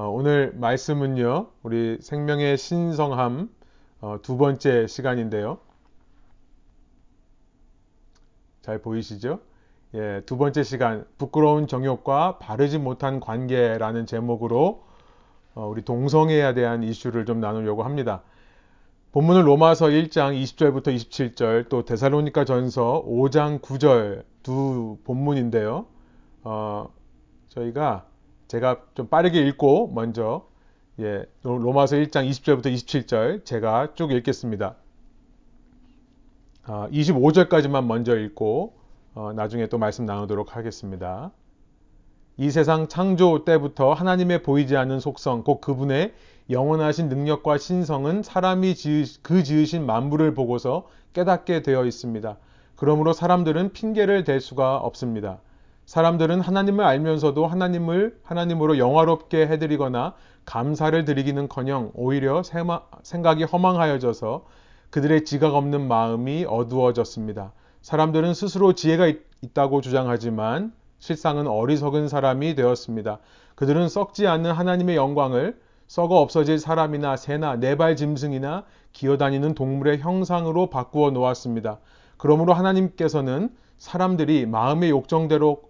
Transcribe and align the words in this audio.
어, 0.00 0.08
오늘 0.08 0.50
말씀은요, 0.54 1.48
우리 1.62 1.98
생명의 2.00 2.56
신성함 2.56 3.50
어, 4.00 4.16
두 4.22 4.38
번째 4.38 4.86
시간인데요. 4.86 5.58
잘 8.62 8.78
보이시죠? 8.78 9.40
예, 9.92 10.22
두 10.24 10.38
번째 10.38 10.62
시간, 10.62 11.04
부끄러운 11.18 11.66
정욕과 11.66 12.38
바르지 12.38 12.78
못한 12.78 13.20
관계라는 13.20 14.06
제목으로 14.06 14.86
어, 15.54 15.66
우리 15.66 15.82
동성애에 15.82 16.54
대한 16.54 16.82
이슈를 16.82 17.26
좀 17.26 17.38
나누려고 17.38 17.82
합니다. 17.82 18.22
본문은 19.12 19.42
로마서 19.44 19.88
1장 19.88 20.32
20절부터 20.42 20.96
27절, 20.96 21.68
또 21.68 21.84
데살로니카 21.84 22.46
전서 22.46 23.04
5장 23.06 23.60
9절 23.60 24.24
두 24.42 24.96
본문인데요. 25.04 25.84
어, 26.44 26.88
저희가 27.50 28.06
제가 28.50 28.80
좀 28.94 29.06
빠르게 29.06 29.46
읽고 29.46 29.92
먼저 29.94 30.44
예, 30.98 31.24
로마서 31.44 31.94
1장 31.94 32.28
20절부터 32.28 32.66
27절 32.66 33.44
제가 33.44 33.94
쭉 33.94 34.10
읽겠습니다. 34.10 34.74
아, 36.64 36.88
25절까지만 36.90 37.84
먼저 37.86 38.18
읽고 38.18 38.74
어, 39.14 39.32
나중에 39.34 39.68
또 39.68 39.78
말씀 39.78 40.04
나누도록 40.04 40.56
하겠습니다. 40.56 41.30
이 42.38 42.50
세상 42.50 42.88
창조 42.88 43.44
때부터 43.44 43.92
하나님의 43.92 44.42
보이지 44.42 44.76
않는 44.76 44.98
속성, 44.98 45.44
곧 45.44 45.60
그분의 45.60 46.12
영원하신 46.50 47.08
능력과 47.08 47.56
신성은 47.56 48.24
사람이 48.24 48.74
지으, 48.74 49.04
그 49.22 49.44
지으신 49.44 49.86
만물을 49.86 50.34
보고서 50.34 50.88
깨닫게 51.12 51.62
되어 51.62 51.84
있습니다. 51.84 52.36
그러므로 52.74 53.12
사람들은 53.12 53.74
핑계를 53.74 54.24
댈 54.24 54.40
수가 54.40 54.78
없습니다. 54.78 55.38
사람들은 55.90 56.40
하나님을 56.40 56.84
알면서도 56.84 57.48
하나님을 57.48 58.20
하나님으로 58.22 58.78
영화롭게 58.78 59.48
해드리거나 59.48 60.14
감사를 60.44 61.04
드리기는커녕 61.04 61.90
오히려 61.94 62.44
생각이 63.02 63.42
허망하여져서 63.42 64.44
그들의 64.90 65.24
지각 65.24 65.56
없는 65.56 65.88
마음이 65.88 66.46
어두워졌습니다. 66.48 67.50
사람들은 67.82 68.34
스스로 68.34 68.74
지혜가 68.74 69.12
있다고 69.42 69.80
주장하지만 69.80 70.72
실상은 71.00 71.48
어리석은 71.48 72.06
사람이 72.06 72.54
되었습니다. 72.54 73.18
그들은 73.56 73.88
썩지 73.88 74.28
않는 74.28 74.52
하나님의 74.52 74.94
영광을 74.94 75.58
썩어 75.88 76.20
없어질 76.20 76.60
사람이나 76.60 77.16
새나 77.16 77.56
네발 77.56 77.96
짐승이나 77.96 78.62
기어다니는 78.92 79.56
동물의 79.56 79.98
형상으로 79.98 80.70
바꾸어 80.70 81.10
놓았습니다. 81.10 81.80
그러므로 82.16 82.52
하나님께서는 82.52 83.50
사람들이 83.76 84.46
마음의 84.46 84.90
욕정대로 84.90 85.69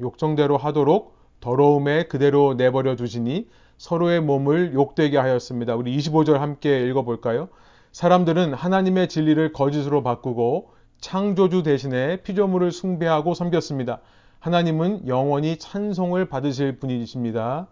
욕정대로 0.00 0.56
하도록 0.56 1.16
더러움에 1.40 2.04
그대로 2.04 2.54
내버려 2.54 2.96
두시니 2.96 3.48
서로의 3.76 4.20
몸을 4.20 4.74
욕되게 4.74 5.18
하였습니다. 5.18 5.74
우리 5.74 5.96
25절 5.96 6.34
함께 6.34 6.86
읽어볼까요? 6.88 7.48
사람들은 7.90 8.54
하나님의 8.54 9.08
진리를 9.08 9.52
거짓으로 9.52 10.02
바꾸고 10.02 10.70
창조주 11.00 11.62
대신에 11.64 12.22
피조물을 12.22 12.70
숭배하고 12.70 13.34
섬겼습니다. 13.34 14.00
하나님은 14.38 15.08
영원히 15.08 15.58
찬송을 15.58 16.26
받으실 16.26 16.78
분이십니다. 16.78 17.68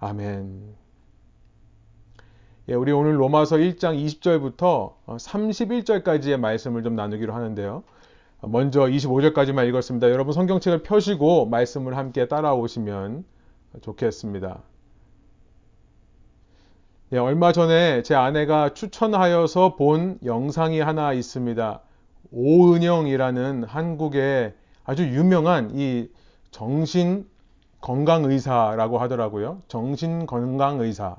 아멘. 0.00 0.74
예, 2.68 2.74
우리 2.74 2.92
오늘 2.92 3.20
로마서 3.20 3.56
1장 3.56 4.02
20절부터 4.02 4.94
31절까지의 5.06 6.38
말씀을 6.38 6.82
좀 6.82 6.96
나누기로 6.96 7.34
하는데요. 7.34 7.82
먼저 8.42 8.82
25절까지만 8.82 9.68
읽었습니다. 9.68 10.10
여러분 10.10 10.32
성경책을 10.32 10.82
펴시고 10.82 11.46
말씀을 11.46 11.96
함께 11.96 12.26
따라오시면 12.26 13.24
좋겠습니다. 13.82 14.62
네, 17.10 17.18
얼마 17.18 17.52
전에 17.52 18.02
제 18.02 18.14
아내가 18.14 18.74
추천하여서 18.74 19.76
본 19.76 20.18
영상이 20.24 20.80
하나 20.80 21.12
있습니다. 21.12 21.80
오은영이라는 22.32 23.64
한국의 23.64 24.54
아주 24.84 25.04
유명한 25.04 25.70
이 25.74 26.08
정신 26.50 27.26
건강 27.80 28.24
의사라고 28.24 28.98
하더라고요. 28.98 29.60
정신 29.68 30.26
건강 30.26 30.80
의사. 30.80 31.16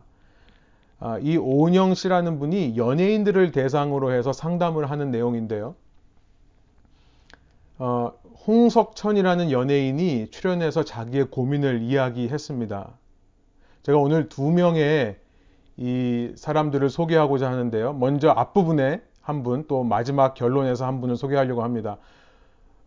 아, 1.00 1.20
이 1.22 1.38
오은영 1.38 1.94
씨라는 1.94 2.40
분이 2.40 2.76
연예인들을 2.76 3.52
대상으로 3.52 4.12
해서 4.12 4.34
상담을 4.34 4.90
하는 4.90 5.12
내용인데요. 5.12 5.76
어, 7.86 8.14
홍석천이라는 8.48 9.52
연예인이 9.52 10.28
출연해서 10.32 10.86
자기의 10.86 11.26
고민을 11.26 11.82
이야기했습니다. 11.82 12.92
제가 13.82 13.98
오늘 13.98 14.30
두 14.30 14.52
명의 14.52 15.18
이 15.76 16.32
사람들을 16.38 16.90
소개하고자 16.90 17.52
하는데요. 17.52 17.92
먼저 17.92 18.30
앞부분에 18.30 19.02
한 19.20 19.44
분, 19.44 19.66
또 19.68 19.84
마지막 19.84 20.34
결론에서 20.34 20.86
한 20.86 21.02
분을 21.02 21.18
소개하려고 21.18 21.62
합니다. 21.62 21.98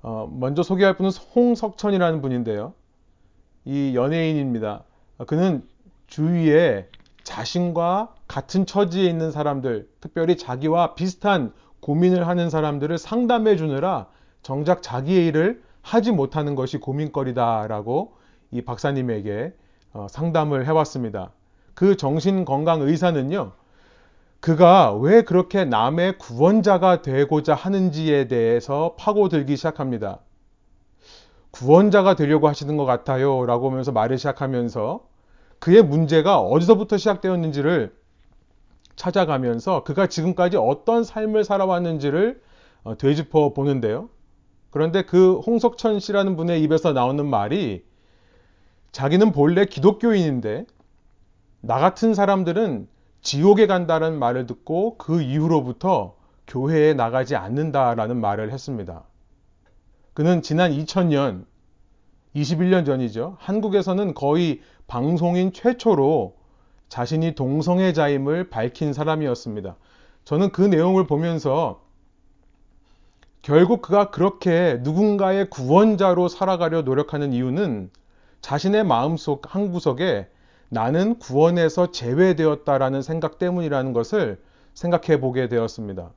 어, 0.01 0.33
먼저 0.33 0.62
소개할 0.62 0.97
분은 0.97 1.11
홍석천이라는 1.11 2.23
분인데요. 2.23 2.73
이 3.67 3.95
연예인입니다. 3.95 4.84
그는 5.27 5.63
주위에 6.07 6.89
자신과 7.23 8.15
같은 8.27 8.65
처지에 8.65 9.05
있는 9.05 9.31
사람들, 9.31 9.91
특별히 10.01 10.39
자기와 10.39 10.95
비슷한 10.95 11.53
고민을 11.81 12.27
하는 12.27 12.49
사람들을 12.49 12.97
상담해 12.97 13.57
주느라 13.57 14.07
정작 14.47 14.81
자기의 14.81 15.27
일을 15.27 15.61
하지 15.83 16.12
못하는 16.12 16.55
것이 16.55 16.79
고민거리다라고 16.79 18.12
이 18.53 18.62
박사님에게 18.62 19.53
어, 19.93 20.07
상담을 20.09 20.67
해왔습니다. 20.67 21.33
그 21.75 21.97
정신건강 21.97 22.83
의사는요, 22.83 23.51
그가 24.39 24.95
왜 24.95 25.23
그렇게 25.23 25.65
남의 25.65 26.19
구원자가 26.19 27.03
되고자 27.03 27.57
하는지에 27.57 28.29
대해서 28.29 28.95
파고들기 28.97 29.57
시작합니다. 29.57 30.21
구원자가 31.51 32.15
되려고 32.15 32.47
하시는 32.47 32.77
것 32.77 32.84
같아요. 32.84 33.47
라고 33.47 33.69
하면서 33.69 33.91
말을 33.91 34.17
시작하면서 34.17 35.01
그의 35.59 35.83
문제가 35.83 36.39
어디서부터 36.39 36.99
시작되었는지를 36.99 37.97
찾아가면서 38.95 39.83
그가 39.83 40.07
지금까지 40.07 40.57
어떤 40.57 41.03
삶을 41.03 41.43
살아왔는지를 41.43 42.41
어, 42.84 42.97
되짚어 42.97 43.53
보는데요. 43.53 44.09
그런데 44.76 45.00
그 45.00 45.38
홍석천 45.38 46.00
씨라는 46.00 46.37
분의 46.37 46.62
입에서 46.62 46.92
나오는 46.92 47.25
말이 47.25 47.82
자기는 48.92 49.32
본래 49.32 49.64
기독교인인데 49.64 50.66
나 51.62 51.78
같은 51.78 52.12
사람들은 52.12 52.86
지옥에 53.22 53.69
간다는 53.69 54.19
말을 54.19 54.47
듣고 54.47 54.98
그 54.98 55.22
이후로부터 55.22 56.15
교회에 56.47 56.92
나가지 56.92 57.36
않는다라는 57.36 58.20
말을 58.20 58.53
했습니다. 58.53 59.04
그는 60.12 60.42
지난 60.42 60.70
2000년, 60.72 61.47
21년 62.34 62.84
전이죠. 62.84 63.38
한국에서는 63.41 64.12
거의 64.12 64.60
방송인 64.88 65.54
최초로 65.54 66.36
자신이 66.91 67.34
동성애자임을 67.34 68.50
밝힌 68.50 68.92
사람이었습니다. 68.92 69.75
저는 70.26 70.53
그 70.53 70.60
내용을 70.60 71.06
보면서 71.06 71.85
결국 73.47 73.81
그가 73.81 74.11
그렇게 74.11 74.81
누군가의 74.83 75.51
구원자로 75.51 76.27
살아가려 76.27 76.83
노력하는 76.83 77.33
이유는 77.33 77.91
자신의 78.41 78.83
마음속 78.83 79.55
한 79.55 79.71
구석에 79.71 80.27
나는 80.69 81.21
구원에서 81.21 81.93
제외되었다라는 81.93 83.03
생각 83.03 83.39
때문이라는 83.39 83.93
것을 83.93 84.43
생각해 84.75 85.21
보게 85.21 85.49
되었습니다. 85.49 86.11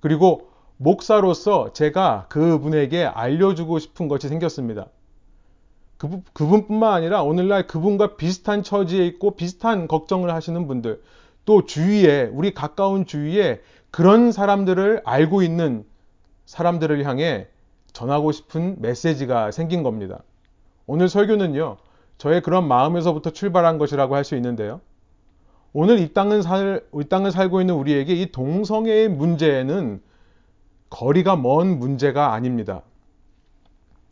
그리고 0.00 0.50
목사로서 0.76 1.72
제가 1.72 2.26
그분에게 2.30 3.04
알려주고 3.04 3.78
싶은 3.78 4.08
것이 4.08 4.26
생겼습니다. 4.26 4.88
그, 5.98 6.20
그분뿐만 6.32 6.92
아니라 6.92 7.22
오늘날 7.22 7.68
그분과 7.68 8.16
비슷한 8.16 8.64
처지에 8.64 9.06
있고 9.06 9.36
비슷한 9.36 9.86
걱정을 9.86 10.34
하시는 10.34 10.66
분들, 10.66 11.00
또 11.44 11.64
주위에, 11.64 12.28
우리 12.32 12.52
가까운 12.54 13.06
주위에 13.06 13.60
그런 13.92 14.32
사람들을 14.32 15.02
알고 15.04 15.42
있는 15.42 15.84
사람들을 16.50 17.04
향해 17.06 17.46
전하고 17.92 18.32
싶은 18.32 18.74
메시지가 18.80 19.52
생긴 19.52 19.84
겁니다. 19.84 20.24
오늘 20.84 21.08
설교는요, 21.08 21.76
저의 22.18 22.42
그런 22.42 22.66
마음에서부터 22.66 23.30
출발한 23.30 23.78
것이라고 23.78 24.16
할 24.16 24.24
수 24.24 24.34
있는데요. 24.34 24.80
오늘 25.72 26.00
이 26.00 26.12
땅을, 26.12 26.42
살, 26.42 26.82
이 26.92 27.04
땅을 27.04 27.30
살고 27.30 27.60
있는 27.60 27.76
우리에게 27.76 28.14
이 28.14 28.32
동성애의 28.32 29.10
문제는 29.10 30.02
거리가 30.90 31.36
먼 31.36 31.78
문제가 31.78 32.32
아닙니다. 32.32 32.82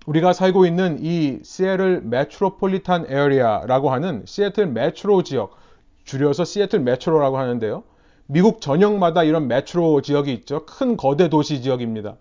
우리가 0.07 0.33
살고 0.33 0.65
있는 0.65 0.99
이 1.01 1.41
시애틀 1.43 2.03
metropolitan 2.03 3.07
area라고 3.09 3.91
하는 3.91 4.23
시애틀 4.27 4.69
메트로 4.69 5.25
지역, 5.25 5.57
줄여서 6.05 6.45
시애틀 6.45 6.79
메트로라고 6.79 7.37
하는데요. 7.37 7.83
미국 8.27 8.61
전역마다 8.61 9.25
이런 9.25 9.49
메트로 9.49 10.03
지역이 10.03 10.33
있죠. 10.35 10.65
큰 10.67 10.97
거대 10.97 11.29
도시 11.29 11.63
지역입니다. 11.63 12.17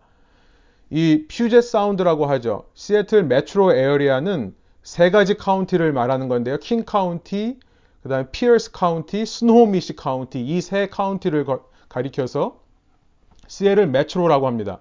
이 0.90 1.26
퓨젯 1.28 1.64
사운드라고 1.64 2.26
하죠. 2.28 2.66
시애틀 2.74 3.24
메트로 3.26 3.74
area는 3.74 4.56
세 4.84 5.12
가지 5.12 5.36
카운티를 5.36 5.92
말하는 5.92 6.30
건데요. 6.30 6.58
킹 6.60 6.86
카운티, 6.86 7.60
그 8.04 8.10
다음에 8.10 8.28
피어스 8.32 8.72
카운티, 8.72 9.26
스노우미시 9.26 9.96
카운티 9.98 10.40
이 10.40 10.62
세 10.62 10.88
카운티를 10.88 11.46
가리켜서 11.90 12.60
시애틀 13.48 13.88
메트로라고 13.88 14.48
합니다. 14.48 14.80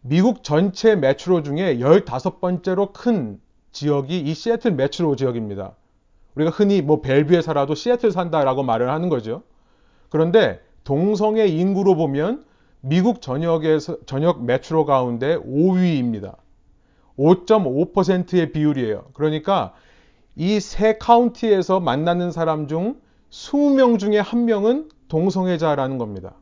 미국 0.00 0.42
전체 0.42 0.96
메트로 0.96 1.42
중에 1.42 1.78
15번째로 1.78 2.92
큰 2.92 3.40
지역이 3.72 4.18
이 4.20 4.34
시애틀 4.34 4.72
메트로 4.72 5.16
지역입니다. 5.16 5.74
우리가 6.34 6.50
흔히 6.50 6.82
뭐 6.82 7.00
벨뷰에 7.00 7.40
살아도 7.40 7.74
시애틀 7.74 8.10
산다라고 8.10 8.62
말을 8.62 8.90
하는 8.90 9.08
거죠. 9.08 9.42
그런데 10.08 10.60
동성애 10.84 11.56
인구로 11.56 11.94
보면 11.96 12.44
미국 12.88 13.20
전역에서 13.20 13.98
전역 14.06 14.44
메트로 14.44 14.84
가운데 14.84 15.36
5위입니다. 15.36 16.36
5.5%의 17.18 18.52
비율이에요. 18.52 19.06
그러니까 19.12 19.74
이 20.36 20.60
세 20.60 20.96
카운티에서 20.98 21.80
만나는 21.80 22.30
사람 22.30 22.68
중 22.68 23.00
20명 23.30 23.98
중에 23.98 24.18
한 24.20 24.44
명은 24.44 24.88
동성애자라는 25.08 25.98
겁니다. 25.98 26.34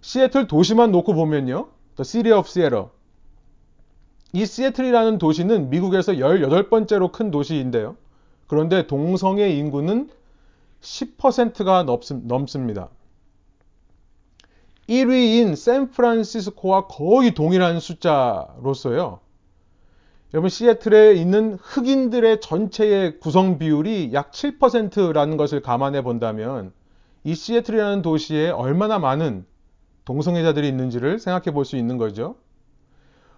시애틀 0.00 0.46
도시만 0.46 0.92
놓고 0.92 1.12
보면요. 1.12 1.68
The 1.96 2.04
City 2.04 2.38
of 2.38 2.48
Seattle. 2.48 2.86
이 4.32 4.46
시애틀이라는 4.46 5.18
도시는 5.18 5.68
미국에서 5.68 6.12
18번째로 6.12 7.12
큰 7.12 7.30
도시인데요. 7.30 7.96
그런데 8.46 8.86
동성애 8.86 9.50
인구는 9.50 10.08
10%가 10.80 11.84
넘습니다. 12.22 12.88
1위인 14.90 15.54
샌프란시스코와 15.54 16.88
거의 16.88 17.32
동일한 17.32 17.78
숫자로서요. 17.78 19.20
여러분 20.34 20.50
시애틀에 20.50 21.14
있는 21.14 21.56
흑인들의 21.60 22.40
전체의 22.40 23.20
구성 23.20 23.58
비율이 23.58 24.10
약 24.12 24.32
7%라는 24.32 25.36
것을 25.36 25.62
감안해 25.62 26.02
본다면 26.02 26.72
이 27.22 27.36
시애틀이라는 27.36 28.02
도시에 28.02 28.50
얼마나 28.50 28.98
많은 28.98 29.46
동성애자들이 30.04 30.66
있는지를 30.66 31.20
생각해 31.20 31.52
볼 31.52 31.64
수 31.64 31.76
있는 31.76 31.96
거죠. 31.96 32.34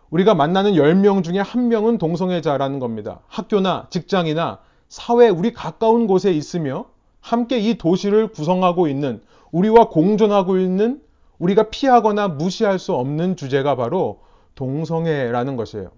우리가 0.08 0.34
만나는 0.34 0.72
10명 0.72 1.22
중에 1.22 1.38
한 1.38 1.68
명은 1.68 1.98
동성애자라는 1.98 2.78
겁니다. 2.78 3.20
학교나 3.28 3.88
직장이나 3.90 4.60
사회 4.88 5.28
우리 5.28 5.52
가까운 5.52 6.06
곳에 6.06 6.32
있으며 6.32 6.86
함께 7.20 7.58
이 7.58 7.76
도시를 7.76 8.28
구성하고 8.28 8.88
있는 8.88 9.22
우리와 9.50 9.88
공존하고 9.88 10.58
있는 10.58 11.02
우리가 11.42 11.70
피하거나 11.70 12.28
무시할 12.28 12.78
수 12.78 12.94
없는 12.94 13.34
주제가 13.34 13.74
바로 13.74 14.20
동성애라는 14.54 15.56
것이에요. 15.56 15.90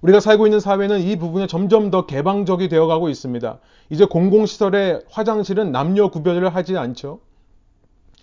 우리가 0.00 0.20
살고 0.20 0.46
있는 0.46 0.60
사회는 0.60 1.00
이 1.00 1.16
부분에 1.16 1.46
점점 1.46 1.90
더 1.90 2.06
개방적이 2.06 2.68
되어가고 2.68 3.10
있습니다. 3.10 3.58
이제 3.90 4.06
공공시설의 4.06 5.02
화장실은 5.10 5.72
남녀 5.72 6.08
구별을 6.08 6.54
하지 6.54 6.78
않죠. 6.78 7.20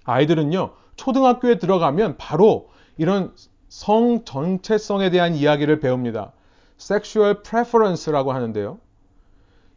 아이들은요, 0.05 0.71
초등학교에 0.95 1.59
들어가면 1.59 2.17
바로 2.17 2.69
이런 2.97 3.33
성 3.67 4.23
정체성에 4.25 5.11
대한 5.11 5.35
이야기를 5.35 5.81
배웁니다. 5.81 6.31
sexual 6.79 7.43
preference라고 7.43 8.31
하는데요. 8.31 8.79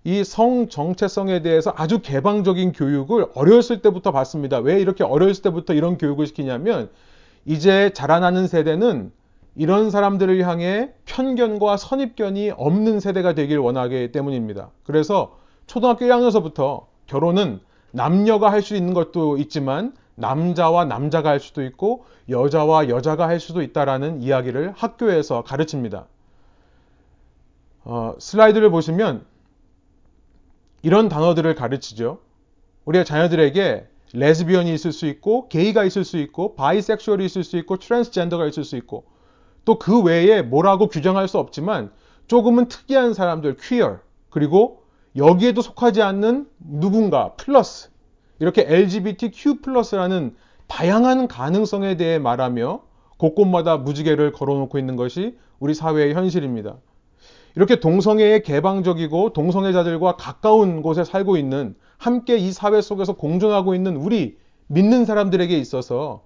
이 0.05 0.23
성 0.25 0.69
정체성에 0.69 1.43
대해서 1.43 1.73
아주 1.77 2.01
개방적인 2.01 2.73
교육을 2.73 3.27
어렸을 3.35 3.83
때부터 3.83 4.13
받습니다. 4.13 4.59
왜 4.59 4.81
이렇게 4.81 5.05
어렸을 5.05 5.43
때부터 5.43 5.75
이런 5.75 5.99
교육을 5.99 6.27
시키냐면 6.27 6.89
이제 7.45 7.91
자라나는 7.95 8.47
세대는 8.47 9.13
이런 9.57 9.91
사람들을 9.91 10.47
향해 10.47 10.93
편견과 11.05 11.77
선입견이 11.77 12.53
없는 12.57 13.01
세대가 13.01 13.35
되길 13.35 13.59
원하기 13.59 14.13
때문입니다. 14.13 14.71
그래서 14.85 15.37
초등학교 15.67 16.05
1학년서부터 16.07 16.87
결혼은 17.07 17.61
남녀가 17.91 18.53
할 18.53 18.63
수 18.63 18.77
있는 18.77 18.95
것도 18.95 19.39
있지만 19.39 19.93
남자와 20.15 20.85
남자가 20.85 21.31
할 21.31 21.41
수도 21.41 21.63
있고 21.65 22.05
여자와 22.29 22.89
여자가 22.89 23.27
할 23.29 23.41
수도 23.41 23.63
있다라는 23.63 24.23
이야기를 24.23 24.73
학교에서 24.77 25.43
가르칩니다. 25.43 26.07
어, 27.85 28.15
슬라이드를 28.19 28.71
보시면 28.71 29.25
이런 30.89 31.11
단어들을 31.11 31.55
가르치죠. 31.55 32.21
우리가 32.87 33.05
자녀들에게 33.05 33.87
레즈비언이 34.15 34.73
있을 34.73 34.91
수 34.91 35.05
있고 35.05 35.51
게이가 35.51 35.85
있을 35.85 36.03
수 36.03 36.17
있고 36.17 36.55
bisexual이 36.55 37.27
있을 37.27 37.45
수 37.45 37.59
있고 37.59 37.77
트랜스젠더가 37.77 38.47
있을 38.47 38.65
수 38.65 38.75
있고 38.77 39.05
또 39.67 39.79
그 39.79 40.03
외에 40.03 40.41
뭐라고 40.41 40.89
규정할 40.89 41.29
수 41.29 41.37
없지만 41.37 41.93
조금은 42.27 42.69
특이한 42.69 43.13
사람들, 43.13 43.59
퀴어, 43.61 43.99
그리고 44.31 44.85
여기에도 45.15 45.61
속하지 45.61 46.01
않는 46.01 46.49
누군가, 46.59 47.35
플러스, 47.35 47.91
이렇게 48.39 48.65
LGBTQ 48.67 49.61
플러스라는 49.61 50.37
다양한 50.69 51.29
가능성에 51.29 51.99
대해 51.99 52.19
말하며 52.19 52.81
곳곳마다 53.19 53.77
무지개를 53.77 54.33
걸어놓고 54.33 54.79
있는 54.79 54.97
것이 54.97 55.37
우리 55.59 55.75
사회의 55.75 56.15
현실입니다. 56.15 56.79
이렇게 57.55 57.81
동성애에 57.81 58.41
개방적이고 58.41 59.33
동성애자들과 59.33 60.17
가까운 60.17 60.83
곳에 60.83 61.05
살고 61.05 61.37
있는 61.37 61.75
함께 61.97 62.37
이 62.37 62.53
사회 62.53 62.81
속에서 62.81 63.15
공존하고 63.15 63.75
있는 63.75 63.97
우리 63.97 64.39
믿는 64.69 65.05
사람들에게 65.05 65.57
있어서 65.59 66.23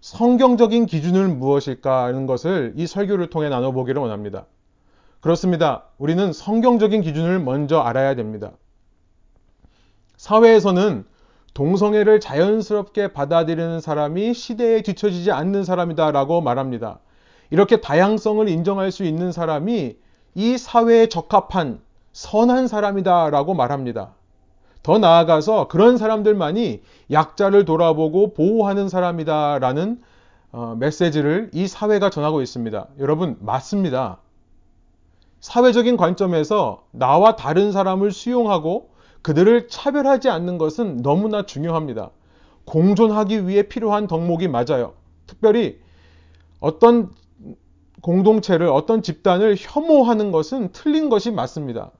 성경적인 0.00 0.86
기준은 0.86 1.38
무엇일까 1.38 2.04
하는 2.04 2.26
것을 2.26 2.74
이 2.76 2.86
설교를 2.86 3.28
통해 3.28 3.48
나눠보기를 3.48 4.00
원합니다. 4.00 4.46
그렇습니다. 5.20 5.84
우리는 5.98 6.32
성경적인 6.32 7.02
기준을 7.02 7.40
먼저 7.40 7.80
알아야 7.80 8.14
됩니다. 8.14 8.52
사회에서는 10.16 11.04
동성애를 11.54 12.20
자연스럽게 12.20 13.12
받아들이는 13.12 13.80
사람이 13.80 14.34
시대에 14.34 14.82
뒤처지지 14.82 15.32
않는 15.32 15.64
사람이다라고 15.64 16.42
말합니다. 16.42 17.00
이렇게 17.50 17.80
다양성을 17.80 18.48
인정할 18.48 18.92
수 18.92 19.04
있는 19.04 19.32
사람이 19.32 19.96
이 20.36 20.58
사회에 20.58 21.08
적합한 21.08 21.80
선한 22.12 22.68
사람이다 22.68 23.30
라고 23.30 23.54
말합니다. 23.54 24.10
더 24.82 24.98
나아가서 24.98 25.66
그런 25.68 25.96
사람들만이 25.96 26.82
약자를 27.10 27.64
돌아보고 27.64 28.34
보호하는 28.34 28.90
사람이다 28.90 29.58
라는 29.58 30.00
어, 30.52 30.76
메시지를 30.78 31.50
이 31.54 31.66
사회가 31.66 32.10
전하고 32.10 32.42
있습니다. 32.42 32.86
여러분, 32.98 33.38
맞습니다. 33.40 34.18
사회적인 35.40 35.96
관점에서 35.96 36.84
나와 36.90 37.34
다른 37.36 37.72
사람을 37.72 38.12
수용하고 38.12 38.90
그들을 39.22 39.68
차별하지 39.68 40.28
않는 40.28 40.58
것은 40.58 41.02
너무나 41.02 41.46
중요합니다. 41.46 42.10
공존하기 42.66 43.48
위해 43.48 43.62
필요한 43.62 44.06
덕목이 44.06 44.48
맞아요. 44.48 44.92
특별히 45.26 45.80
어떤 46.60 47.10
공동체를, 48.02 48.68
어떤 48.68 49.02
집단을 49.02 49.56
혐오하는 49.58 50.30
것은 50.32 50.70
틀린 50.72 51.08
것이 51.08 51.30
맞습니다. 51.30 51.90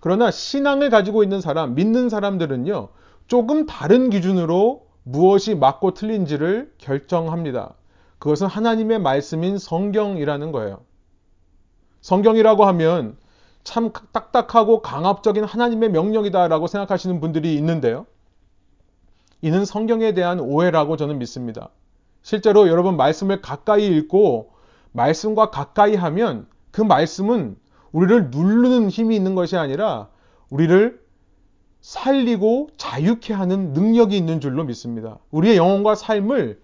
그러나 0.00 0.30
신앙을 0.30 0.90
가지고 0.90 1.22
있는 1.22 1.40
사람, 1.40 1.74
믿는 1.74 2.08
사람들은요, 2.08 2.88
조금 3.26 3.66
다른 3.66 4.10
기준으로 4.10 4.86
무엇이 5.02 5.54
맞고 5.54 5.94
틀린지를 5.94 6.72
결정합니다. 6.78 7.74
그것은 8.18 8.46
하나님의 8.46 8.98
말씀인 9.00 9.58
성경이라는 9.58 10.52
거예요. 10.52 10.80
성경이라고 12.00 12.64
하면 12.66 13.16
참 13.62 13.92
딱딱하고 14.12 14.82
강압적인 14.82 15.44
하나님의 15.44 15.90
명령이다라고 15.90 16.66
생각하시는 16.66 17.20
분들이 17.20 17.54
있는데요. 17.56 18.06
이는 19.42 19.64
성경에 19.64 20.12
대한 20.12 20.40
오해라고 20.40 20.96
저는 20.96 21.18
믿습니다. 21.18 21.70
실제로 22.22 22.68
여러분 22.68 22.96
말씀을 22.96 23.40
가까이 23.40 23.86
읽고 23.86 24.50
말씀과 24.92 25.50
가까이 25.50 25.94
하면 25.94 26.46
그 26.70 26.82
말씀은 26.82 27.56
우리를 27.92 28.30
누르는 28.30 28.88
힘이 28.88 29.16
있는 29.16 29.34
것이 29.34 29.56
아니라 29.56 30.08
우리를 30.50 31.00
살리고 31.80 32.68
자유케 32.76 33.32
하는 33.32 33.72
능력이 33.72 34.16
있는 34.16 34.40
줄로 34.40 34.64
믿습니다. 34.64 35.18
우리의 35.30 35.56
영혼과 35.56 35.94
삶을 35.94 36.60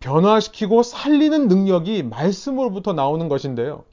변화시키고 0.00 0.82
살리는 0.82 1.48
능력이 1.48 2.02
말씀으로부터 2.02 2.92
나오는 2.92 3.28
것인데요. 3.28 3.84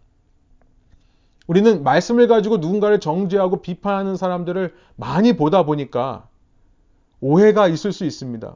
우리는 1.47 1.83
말씀을 1.83 2.27
가지고 2.27 2.57
누군가를 2.57 2.99
정죄하고 2.99 3.61
비판하는 3.61 4.15
사람들을 4.17 4.73
많이 4.95 5.33
보다 5.35 5.63
보니까 5.63 6.27
오해가 7.21 7.67
있을 7.67 7.91
수 7.91 8.05
있습니다. 8.05 8.55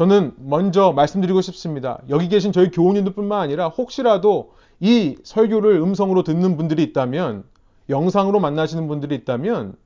저는 0.00 0.32
먼저 0.38 0.92
말씀드리고 0.92 1.42
싶습니다. 1.42 2.00
여기 2.08 2.30
계신 2.30 2.52
저희 2.52 2.70
교우님들 2.70 3.12
뿐만 3.12 3.38
아니라 3.42 3.68
혹시라도 3.68 4.54
이 4.80 5.18
설교를 5.24 5.72
음성으로 5.72 6.22
듣는 6.22 6.56
분들이 6.56 6.82
있다면, 6.84 7.44
영상으로 7.90 8.40
만나시는 8.40 8.88
분들이 8.88 9.14
있다면, 9.16 9.76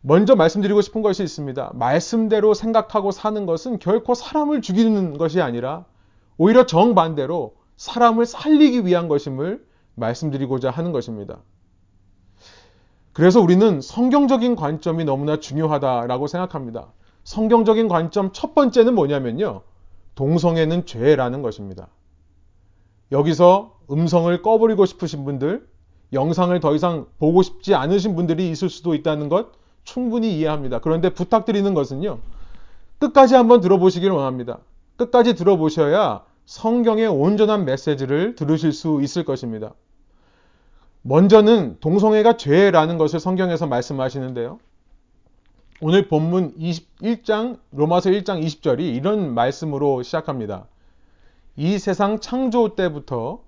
먼저 0.00 0.34
말씀드리고 0.34 0.80
싶은 0.80 1.02
것이 1.02 1.22
있습니다. 1.22 1.70
말씀대로 1.74 2.52
생각하고 2.52 3.12
사는 3.12 3.46
것은 3.46 3.78
결코 3.78 4.14
사람을 4.14 4.60
죽이는 4.60 5.16
것이 5.18 5.40
아니라 5.40 5.84
오히려 6.36 6.66
정반대로 6.66 7.54
사람을 7.76 8.26
살리기 8.26 8.86
위한 8.86 9.06
것임을 9.06 9.64
말씀드리고자 9.94 10.70
하는 10.70 10.90
것입니다. 10.90 11.38
그래서 13.12 13.40
우리는 13.40 13.80
성경적인 13.80 14.56
관점이 14.56 15.04
너무나 15.04 15.38
중요하다라고 15.38 16.26
생각합니다. 16.26 16.88
성경적인 17.24 17.88
관점 17.88 18.32
첫 18.32 18.54
번째는 18.54 18.94
뭐냐면요. 18.94 19.62
동성애는 20.14 20.86
죄라는 20.86 21.42
것입니다. 21.42 21.88
여기서 23.10 23.78
음성을 23.90 24.42
꺼버리고 24.42 24.86
싶으신 24.86 25.24
분들, 25.24 25.66
영상을 26.12 26.58
더 26.60 26.74
이상 26.74 27.06
보고 27.18 27.42
싶지 27.42 27.74
않으신 27.74 28.14
분들이 28.16 28.50
있을 28.50 28.68
수도 28.68 28.94
있다는 28.94 29.28
것 29.28 29.52
충분히 29.84 30.36
이해합니다. 30.36 30.80
그런데 30.80 31.10
부탁드리는 31.10 31.72
것은요. 31.74 32.18
끝까지 32.98 33.34
한번 33.34 33.60
들어보시기를 33.60 34.14
원합니다. 34.14 34.58
끝까지 34.96 35.34
들어보셔야 35.34 36.24
성경의 36.44 37.06
온전한 37.08 37.64
메시지를 37.64 38.34
들으실 38.34 38.72
수 38.72 39.00
있을 39.02 39.24
것입니다. 39.24 39.74
먼저는 41.02 41.78
동성애가 41.80 42.36
죄라는 42.36 42.98
것을 42.98 43.18
성경에서 43.18 43.66
말씀하시는데요. 43.66 44.58
오늘 45.84 46.06
본문 46.06 46.54
21장, 46.58 47.58
로마서 47.72 48.10
1장 48.10 48.40
20절이 48.40 48.94
이런 48.94 49.34
말씀으로 49.34 50.04
시작합니다. 50.04 50.68
이 51.56 51.76
세상 51.76 52.20
창조 52.20 52.76
때부터 52.76 53.40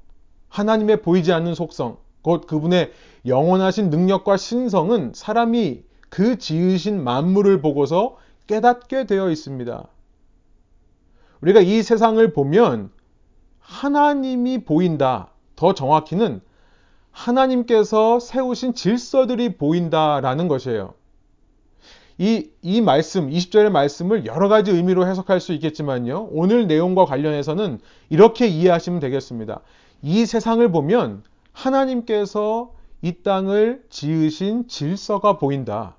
하나님의 0.49 1.03
보이지 1.03 1.33
않는 1.33 1.55
속성, 1.55 1.97
곧 2.23 2.49
그분의 2.49 2.91
영원하신 3.25 3.89
능력과 3.89 4.37
신성은 4.37 5.13
사람이 5.15 5.85
그 6.09 6.37
지으신 6.37 7.05
만물을 7.05 7.61
보고서 7.61 8.17
깨닫게 8.49 9.07
되어 9.07 9.31
있습니다. 9.31 9.87
우리가 11.41 11.61
이 11.61 11.85
세상을 11.85 12.33
보면 12.33 12.91
하나님이 13.61 14.65
보인다. 14.65 15.31
더 15.55 15.73
정확히는 15.73 16.41
하나님께서 17.13 18.19
세우신 18.19 18.75
질서들이 18.75 19.57
보인다라는 19.57 20.49
것이에요. 20.49 20.95
이, 22.19 22.49
이 22.63 22.81
말씀, 22.81 23.29
20절의 23.29 23.71
말씀을 23.71 24.27
여러 24.27 24.49
가지 24.49 24.71
의미로 24.71 25.07
해석할 25.07 25.41
수 25.41 25.53
있겠지만요. 25.53 26.29
오늘 26.31 26.67
내용과 26.67 27.07
관련해서는 27.07 27.81
이렇게 28.09 28.47
이해하시면 28.47 29.01
되겠습니다. 29.01 29.61
이 30.03 30.27
세상을 30.27 30.71
보면 30.71 31.25
하나님께서 31.53 32.73
이 33.03 33.13
땅을 33.23 33.83
지으신 33.91 34.69
질서가 34.69 35.39
보인다. 35.39 35.97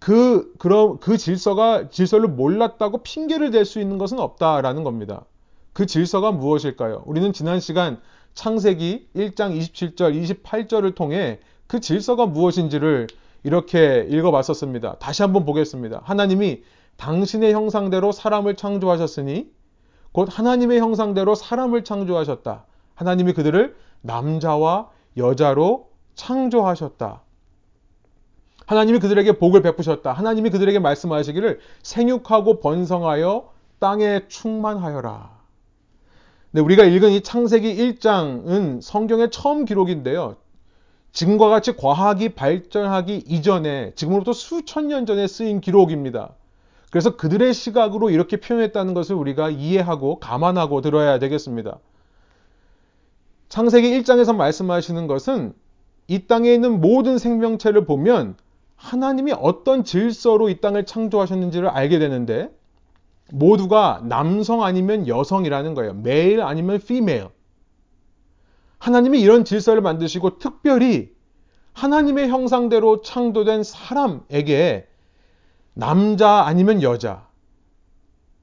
그, 0.00 0.52
그럼 0.58 0.98
그 0.98 1.16
질서가, 1.16 1.88
질서를 1.90 2.28
몰랐다고 2.28 3.02
핑계를 3.02 3.50
댈 3.50 3.64
수 3.64 3.80
있는 3.80 3.98
것은 3.98 4.18
없다라는 4.18 4.82
겁니다. 4.82 5.26
그 5.72 5.86
질서가 5.86 6.32
무엇일까요? 6.32 7.04
우리는 7.06 7.32
지난 7.32 7.60
시간 7.60 8.00
창세기 8.34 9.08
1장 9.14 9.56
27절, 9.56 10.42
28절을 10.42 10.94
통해 10.94 11.38
그 11.66 11.80
질서가 11.80 12.26
무엇인지를 12.26 13.06
이렇게 13.42 14.06
읽어봤었습니다. 14.10 14.96
다시 14.98 15.22
한번 15.22 15.44
보겠습니다. 15.44 16.02
하나님이 16.04 16.62
당신의 16.96 17.52
형상대로 17.52 18.12
사람을 18.12 18.56
창조하셨으니 18.56 19.50
곧 20.12 20.28
하나님의 20.30 20.80
형상대로 20.80 21.34
사람을 21.34 21.84
창조하셨다. 21.84 22.66
하나님이 22.94 23.32
그들을 23.32 23.76
남자와 24.02 24.90
여자로 25.16 25.88
창조하셨다. 26.14 27.22
하나님이 28.66 28.98
그들에게 28.98 29.32
복을 29.38 29.62
베푸셨다. 29.62 30.12
하나님이 30.12 30.50
그들에게 30.50 30.78
말씀하시기를 30.78 31.60
생육하고 31.82 32.60
번성하여 32.60 33.50
땅에 33.78 34.28
충만하여라. 34.28 35.40
네, 36.52 36.60
우리가 36.60 36.84
읽은 36.84 37.10
이 37.10 37.22
창세기 37.22 37.76
1장은 37.76 38.82
성경의 38.82 39.30
처음 39.30 39.64
기록인데요. 39.64 40.36
지금과 41.12 41.48
같이 41.48 41.76
과학이 41.76 42.30
발전하기 42.30 43.24
이전에 43.26 43.92
지금으로부터 43.94 44.32
수천 44.32 44.88
년 44.88 45.06
전에 45.06 45.26
쓰인 45.26 45.60
기록입니다. 45.60 46.34
그래서 46.90 47.16
그들의 47.16 47.54
시각으로 47.54 48.10
이렇게 48.10 48.38
표현했다는 48.38 48.94
것을 48.94 49.14
우리가 49.16 49.50
이해하고 49.50 50.18
감안하고 50.18 50.80
들어야 50.80 51.18
되겠습니다. 51.18 51.78
창세기 53.48 53.88
1장에서 54.00 54.34
말씀하시는 54.34 55.06
것은 55.06 55.54
이 56.06 56.26
땅에 56.26 56.52
있는 56.52 56.80
모든 56.80 57.18
생명체를 57.18 57.84
보면 57.84 58.36
하나님이 58.76 59.32
어떤 59.32 59.84
질서로 59.84 60.48
이 60.48 60.60
땅을 60.60 60.86
창조하셨는지를 60.86 61.68
알게 61.68 61.98
되는데 61.98 62.50
모두가 63.32 64.02
남성 64.04 64.64
아니면 64.64 65.06
여성이라는 65.06 65.74
거예요. 65.74 65.94
메일 65.94 66.42
아니면 66.42 66.76
female. 66.76 67.28
하나님이 68.80 69.20
이런 69.20 69.44
질서를 69.44 69.82
만드시고 69.82 70.38
특별히 70.38 71.14
하나님의 71.74 72.28
형상대로 72.28 73.02
창조된 73.02 73.62
사람에게 73.62 74.88
남자 75.74 76.44
아니면 76.46 76.82
여자 76.82 77.28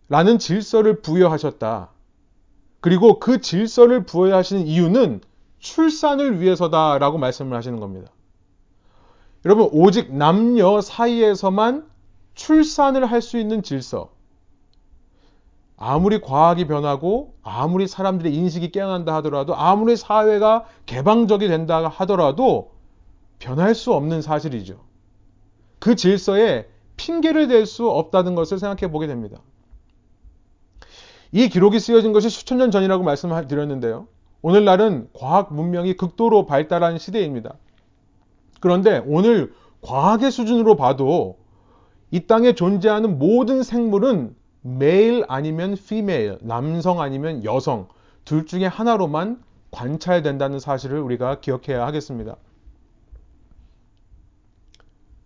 라는 0.09 0.39
질서를 0.39 1.01
부여하셨다. 1.01 1.91
그리고 2.79 3.19
그 3.19 3.41
질서를 3.41 4.05
부여하시는 4.05 4.65
이유는 4.65 5.21
출산을 5.59 6.39
위해서다라고 6.39 7.17
말씀을 7.17 7.57
하시는 7.57 7.79
겁니다. 7.79 8.11
여러분, 9.45 9.67
오직 9.71 10.13
남녀 10.15 10.79
사이에서만 10.81 11.89
출산을 12.35 13.05
할 13.05 13.21
수 13.21 13.37
있는 13.37 13.63
질서. 13.63 14.11
아무리 15.77 16.19
과학이 16.19 16.65
변하고 16.65 17.35
아무리 17.43 17.87
사람들의 17.87 18.33
인식이 18.33 18.71
깨어난다 18.71 19.15
하더라도 19.17 19.55
아무리 19.55 19.95
사회가 19.95 20.65
개방적이 20.87 21.47
된다 21.47 21.87
하더라도 21.87 22.71
변할 23.37 23.75
수 23.75 23.93
없는 23.93 24.23
사실이죠. 24.23 24.79
그 25.79 25.95
질서에 25.95 26.67
핑계를 26.97 27.47
댈 27.47 27.67
수 27.67 27.87
없다는 27.87 28.33
것을 28.33 28.57
생각해 28.57 28.91
보게 28.91 29.05
됩니다. 29.05 29.39
이 31.31 31.47
기록이 31.47 31.79
쓰여진 31.79 32.11
것이 32.11 32.29
수천 32.29 32.57
년 32.57 32.71
전이라고 32.71 33.03
말씀드렸는데요. 33.03 34.07
오늘날은 34.41 35.09
과학 35.13 35.53
문명이 35.53 35.93
극도로 35.95 36.47
발달한 36.47 36.97
시대입니다. 36.97 37.53
그런데 38.59 39.03
오늘 39.05 39.53
과학의 39.81 40.31
수준으로 40.31 40.75
봐도 40.75 41.37
이 42.09 42.21
땅에 42.21 42.53
존재하는 42.53 43.19
모든 43.19 43.61
생물은 43.61 44.35
메일 44.67 45.23
아니면 45.29 45.75
피메일, 45.75 46.37
남성 46.41 46.99
아니면 46.99 47.43
여성 47.45 47.87
둘 48.25 48.45
중에 48.45 48.65
하나로만 48.65 49.41
관찰된다는 49.71 50.59
사실을 50.59 50.99
우리가 50.99 51.39
기억해야 51.39 51.85
하겠습니다. 51.85 52.35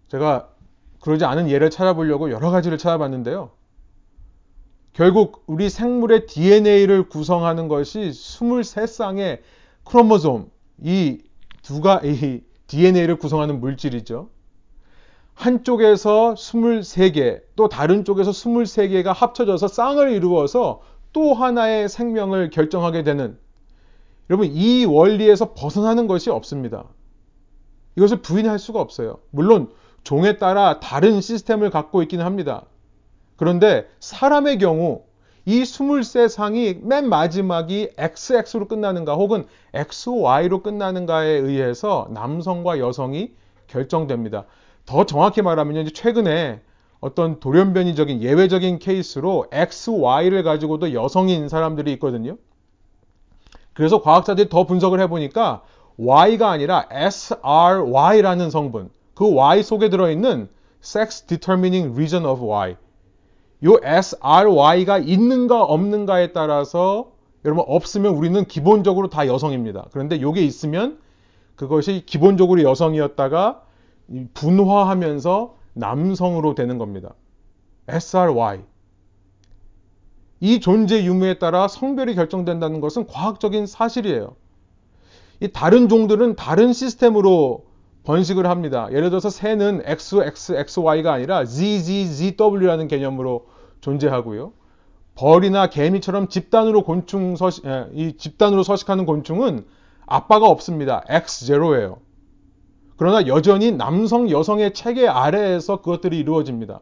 제가 0.10 0.50
그러지 1.00 1.26
않은 1.26 1.50
예를 1.50 1.72
찾아보려고 1.72 2.30
여러 2.30 2.52
가지를 2.52 2.78
찾아봤는데요. 2.78 3.52
결국 4.94 5.44
우리 5.48 5.70
생물의 5.70 6.28
DNA를 6.28 7.10
구성하는 7.10 7.68
것이 7.68 8.00
23쌍의 8.00 9.40
크로모솜, 9.86 10.50
이 10.84 11.24
두가, 11.64 12.02
이 12.04 12.42
DNA를 12.68 13.16
구성하는 13.16 13.60
물질이죠. 13.62 14.30
한쪽에서 15.34 16.36
23개, 16.36 17.42
또 17.56 17.68
다른 17.68 18.06
쪽에서 18.06 18.32
23개가 18.32 19.14
합쳐져서 19.14 19.68
쌍을 19.68 20.12
이루어서 20.12 20.82
또 21.14 21.34
하나의 21.34 21.90
생명을 21.90 22.50
결정하게 22.52 23.04
되는 23.04 23.38
여러분 24.30 24.48
이 24.48 24.86
원리에서 24.86 25.54
벗어나는 25.54 26.08
것이 26.08 26.30
없습니다. 26.30 26.86
이것을 27.98 28.22
부인할 28.22 28.60
수가 28.60 28.80
없어요. 28.80 29.20
물론 29.30 29.70
종에 30.04 30.38
따라 30.38 30.80
다른 30.80 31.20
시스템을 31.22 31.70
갖고 31.70 32.02
있기는 32.04 32.24
합니다. 32.24 32.64
그런데 33.36 33.88
사람의 34.00 34.60
경우 34.60 35.04
이 35.46 35.64
23상이 35.64 36.84
맨 36.84 37.10
마지막이 37.10 37.90
XX로 37.98 38.68
끝나는가 38.68 39.16
혹은 39.16 39.46
XY로 39.74 40.62
끝나는가에 40.62 41.28
의해서 41.28 42.08
남성과 42.12 42.80
여성이 42.80 43.34
결정됩니다. 43.68 44.46
더 44.86 45.06
정확히 45.06 45.42
말하면 45.42 45.88
최근에 45.94 46.62
어떤 47.00 47.40
돌연변이적인 47.40 48.22
예외적인 48.22 48.80
케이스로 48.80 49.48
XY를 49.52 50.44
가지고도 50.44 50.94
여성인 50.94 51.50
사람들이 51.50 51.92
있거든요. 51.94 52.38
그래서 53.74 54.02
과학자들이 54.02 54.50
더 54.50 54.66
분석을 54.66 55.00
해보니까 55.02 55.64
Y가 55.98 56.50
아니라 56.50 56.88
SRY라는 56.92 58.50
성분, 58.50 58.90
그 59.14 59.34
Y 59.34 59.64
속에 59.64 59.90
들어있는 59.90 60.50
Sex 60.84 61.26
Determining 61.26 61.94
Region 61.94 62.26
of 62.26 62.44
Y, 62.46 62.76
요 63.66 63.78
SRY가 63.84 65.00
있는가 65.00 65.64
없는가에 65.64 66.32
따라서 66.34 67.12
여러분 67.46 67.66
없으면 67.68 68.14
우리는 68.14 68.46
기본적으로 68.46 69.10
다 69.10 69.28
여성입니다. 69.28 69.88
그런데 69.92 70.22
요게 70.22 70.42
있으면 70.42 71.00
그것이 71.56 72.04
기본적으로 72.06 72.64
여성이었다가 72.64 73.64
분화하면서 74.34 75.56
남성으로 75.74 76.56
되는 76.56 76.78
겁니다. 76.78 77.14
SRY. 77.88 78.62
이 80.40 80.60
존재 80.60 81.04
유무에 81.04 81.38
따라 81.38 81.68
성별이 81.68 82.16
결정된다는 82.16 82.82
것은 82.82 83.08
과학적인 83.08 83.68
사실이에요. 83.68 84.36
이 85.40 85.52
다른 85.52 85.88
종들은 85.88 86.36
다른 86.36 86.74
시스템으로 86.74 87.66
번식을 88.04 88.48
합니다. 88.48 88.88
예를 88.92 89.10
들어서 89.10 89.30
새는 89.30 89.84
X, 89.86 90.24
X, 90.24 90.54
XY가 90.54 91.14
아니라 91.14 91.46
Z, 91.46 91.84
Z, 91.84 92.36
ZW라는 92.38 92.88
개념으로 92.88 93.48
존재하고요. 93.82 94.54
벌이나 95.16 95.68
개미처럼 95.68 96.28
집단으로 96.30 96.84
곤충 96.84 97.36
서식, 97.36 97.66
예, 97.66 97.88
이 97.94 98.18
집단으로 98.18 98.64
서식하는 98.64 99.06
곤충은 99.06 99.66
아빠가 100.08 100.48
없습니다. 100.48 101.04
X0예요. 101.08 101.98
그러나 103.02 103.26
여전히 103.26 103.72
남성, 103.72 104.30
여성의 104.30 104.76
체계 104.76 105.08
아래에서 105.08 105.78
그것들이 105.78 106.20
이루어집니다. 106.20 106.82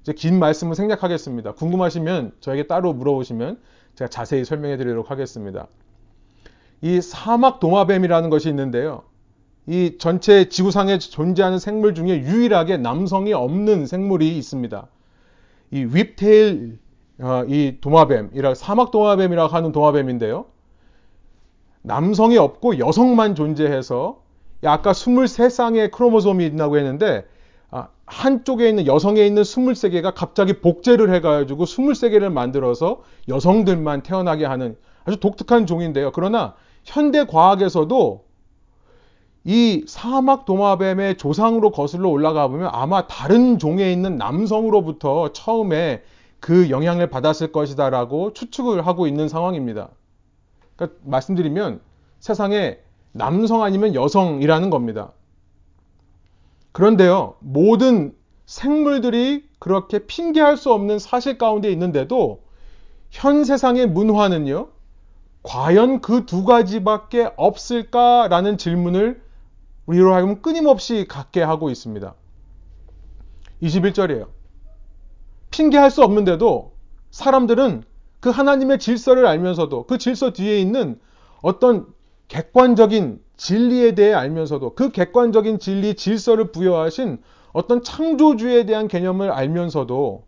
이제 0.00 0.14
긴 0.14 0.38
말씀을 0.38 0.74
생략하겠습니다. 0.74 1.52
궁금하시면 1.52 2.32
저에게 2.40 2.66
따로 2.66 2.94
물어보시면 2.94 3.60
제가 3.96 4.08
자세히 4.08 4.46
설명해 4.46 4.78
드리도록 4.78 5.10
하겠습니다. 5.10 5.66
이 6.80 7.02
사막 7.02 7.60
도마뱀이라는 7.60 8.30
것이 8.30 8.48
있는데요. 8.48 9.02
이 9.66 9.96
전체 9.98 10.48
지구상에 10.48 10.98
존재하는 10.98 11.58
생물 11.58 11.94
중에 11.94 12.20
유일하게 12.20 12.78
남성이 12.78 13.34
없는 13.34 13.84
생물이 13.84 14.38
있습니다. 14.38 14.86
이 15.72 15.84
윕테일 15.84 16.78
어, 17.20 17.44
이 17.46 17.76
도마뱀이라 17.82 18.54
사막 18.54 18.90
도마뱀이라고 18.90 19.54
하는 19.54 19.70
도마뱀인데요. 19.70 20.46
남성이 21.82 22.38
없고 22.38 22.78
여성만 22.78 23.34
존재해서 23.34 24.23
아까 24.66 24.92
23쌍의 24.92 25.90
크로모솜이 25.90 26.46
있다고 26.46 26.78
했는데 26.78 27.26
아, 27.70 27.88
한쪽에 28.06 28.68
있는 28.68 28.86
여성에 28.86 29.24
있는 29.26 29.42
23개가 29.42 30.14
갑자기 30.14 30.60
복제를 30.60 31.12
해가지고 31.14 31.64
23개를 31.64 32.32
만들어서 32.32 33.02
여성들만 33.28 34.02
태어나게 34.02 34.44
하는 34.44 34.76
아주 35.04 35.18
독특한 35.18 35.66
종인데요. 35.66 36.12
그러나 36.12 36.54
현대 36.84 37.24
과학에서도 37.24 38.24
이 39.44 39.84
사막 39.86 40.46
도마뱀의 40.46 41.18
조상으로 41.18 41.70
거슬러 41.70 42.08
올라가 42.08 42.48
보면 42.48 42.70
아마 42.72 43.06
다른 43.06 43.58
종에 43.58 43.92
있는 43.92 44.16
남성으로부터 44.16 45.32
처음에 45.32 46.02
그 46.40 46.70
영향을 46.70 47.10
받았을 47.10 47.52
것이다라고 47.52 48.32
추측을 48.32 48.86
하고 48.86 49.06
있는 49.06 49.28
상황입니다. 49.28 49.90
그러니까 50.76 50.98
말씀드리면 51.04 51.80
세상에 52.20 52.78
남성 53.14 53.62
아니면 53.62 53.94
여성이라는 53.94 54.70
겁니다. 54.70 55.12
그런데요, 56.72 57.36
모든 57.38 58.12
생물들이 58.44 59.48
그렇게 59.60 60.00
핑계할 60.00 60.56
수 60.56 60.72
없는 60.72 60.98
사실 60.98 61.38
가운데 61.38 61.70
있는데도 61.70 62.42
현 63.10 63.44
세상의 63.44 63.86
문화는요, 63.86 64.68
과연 65.44 66.00
그 66.00 66.26
두 66.26 66.44
가지밖에 66.44 67.30
없을까라는 67.36 68.58
질문을 68.58 69.22
우리로 69.86 70.12
하여금 70.12 70.42
끊임없이 70.42 71.06
갖게 71.08 71.40
하고 71.40 71.70
있습니다. 71.70 72.14
21절이에요. 73.62 74.26
핑계할 75.52 75.92
수 75.92 76.02
없는데도 76.02 76.72
사람들은 77.12 77.84
그 78.18 78.30
하나님의 78.30 78.80
질서를 78.80 79.26
알면서도 79.26 79.86
그 79.86 79.98
질서 79.98 80.32
뒤에 80.32 80.58
있는 80.58 80.98
어떤 81.42 81.86
객관적인 82.34 83.22
진리에 83.36 83.94
대해 83.94 84.12
알면서도 84.12 84.74
그 84.74 84.90
객관적인 84.90 85.60
진리, 85.60 85.94
질서를 85.94 86.50
부여하신 86.50 87.18
어떤 87.52 87.84
창조주에 87.84 88.66
대한 88.66 88.88
개념을 88.88 89.30
알면서도 89.30 90.26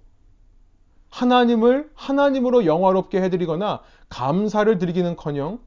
하나님을 1.10 1.90
하나님으로 1.94 2.64
영화롭게 2.64 3.20
해드리거나 3.22 3.80
감사를 4.08 4.78
드리기는 4.78 5.16
커녕 5.16 5.58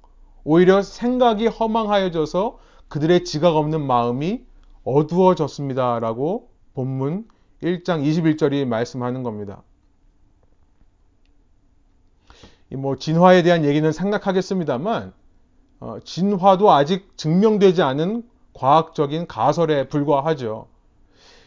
오히려 0.45 0.81
생각이 0.81 1.47
허망하여져서 1.47 2.59
그들의 2.87 3.25
지각 3.25 3.57
없는 3.57 3.85
마음이 3.85 4.45
어두워졌습니다. 4.85 5.99
라고 5.99 6.51
본문 6.73 7.27
1장 7.61 8.01
21절이 8.01 8.65
말씀하는 8.65 9.23
겁니다. 9.23 9.61
뭐 12.71 12.95
진화에 12.95 13.43
대한 13.43 13.65
얘기는 13.65 13.91
생략하겠습니다만 13.91 15.07
어, 15.09 15.18
진화도 16.03 16.71
아직 16.71 17.17
증명되지 17.17 17.81
않은 17.81 18.23
과학적인 18.53 19.27
가설에 19.27 19.87
불과하죠. 19.87 20.67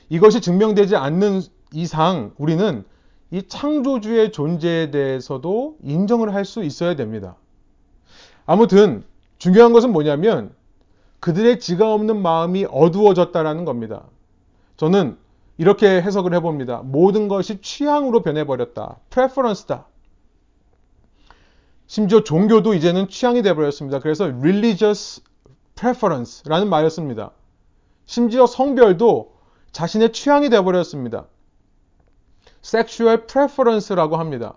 이것이 0.09 0.41
증명되지 0.41 0.97
않는 0.97 1.43
이상 1.73 2.33
우리는 2.39 2.85
이 3.31 3.43
창조주의 3.49 4.33
존재에 4.33 4.91
대해서도 4.91 5.77
인정을 5.83 6.35
할 6.35 6.45
수 6.45 6.63
있어야 6.63 6.97
됩니다. 6.97 7.37
아무튼 8.45 9.05
중요한 9.39 9.73
것은 9.73 9.93
뭐냐면 9.93 10.55
그들의 11.21 11.61
지가 11.61 11.95
없는 11.95 12.21
마음이 12.21 12.67
어두워졌다라는 12.71 13.65
겁니다. 13.65 14.05
저는 14.77 15.17
이렇게 15.57 15.87
해석을 16.03 16.35
해봅니다. 16.35 16.83
모든 16.85 17.29
것이 17.29 17.61
취향으로 17.61 18.23
변해버렸다. 18.23 18.97
프레퍼런스다. 19.11 19.87
심지어 21.93 22.25
종교도 22.25 22.73
이제는 22.73 23.09
취향이 23.09 23.43
되어버렸습니다. 23.43 23.99
그래서 23.99 24.25
religious 24.25 25.21
preference라는 25.75 26.71
말을 26.71 26.89
씁니다. 26.89 27.33
심지어 28.07 28.47
성별도 28.47 29.35
자신의 29.73 30.15
취향이 30.15 30.49
되어버렸습니다. 30.49 31.27
sexual 32.65 33.27
preference라고 33.27 34.17
합니다. 34.17 34.57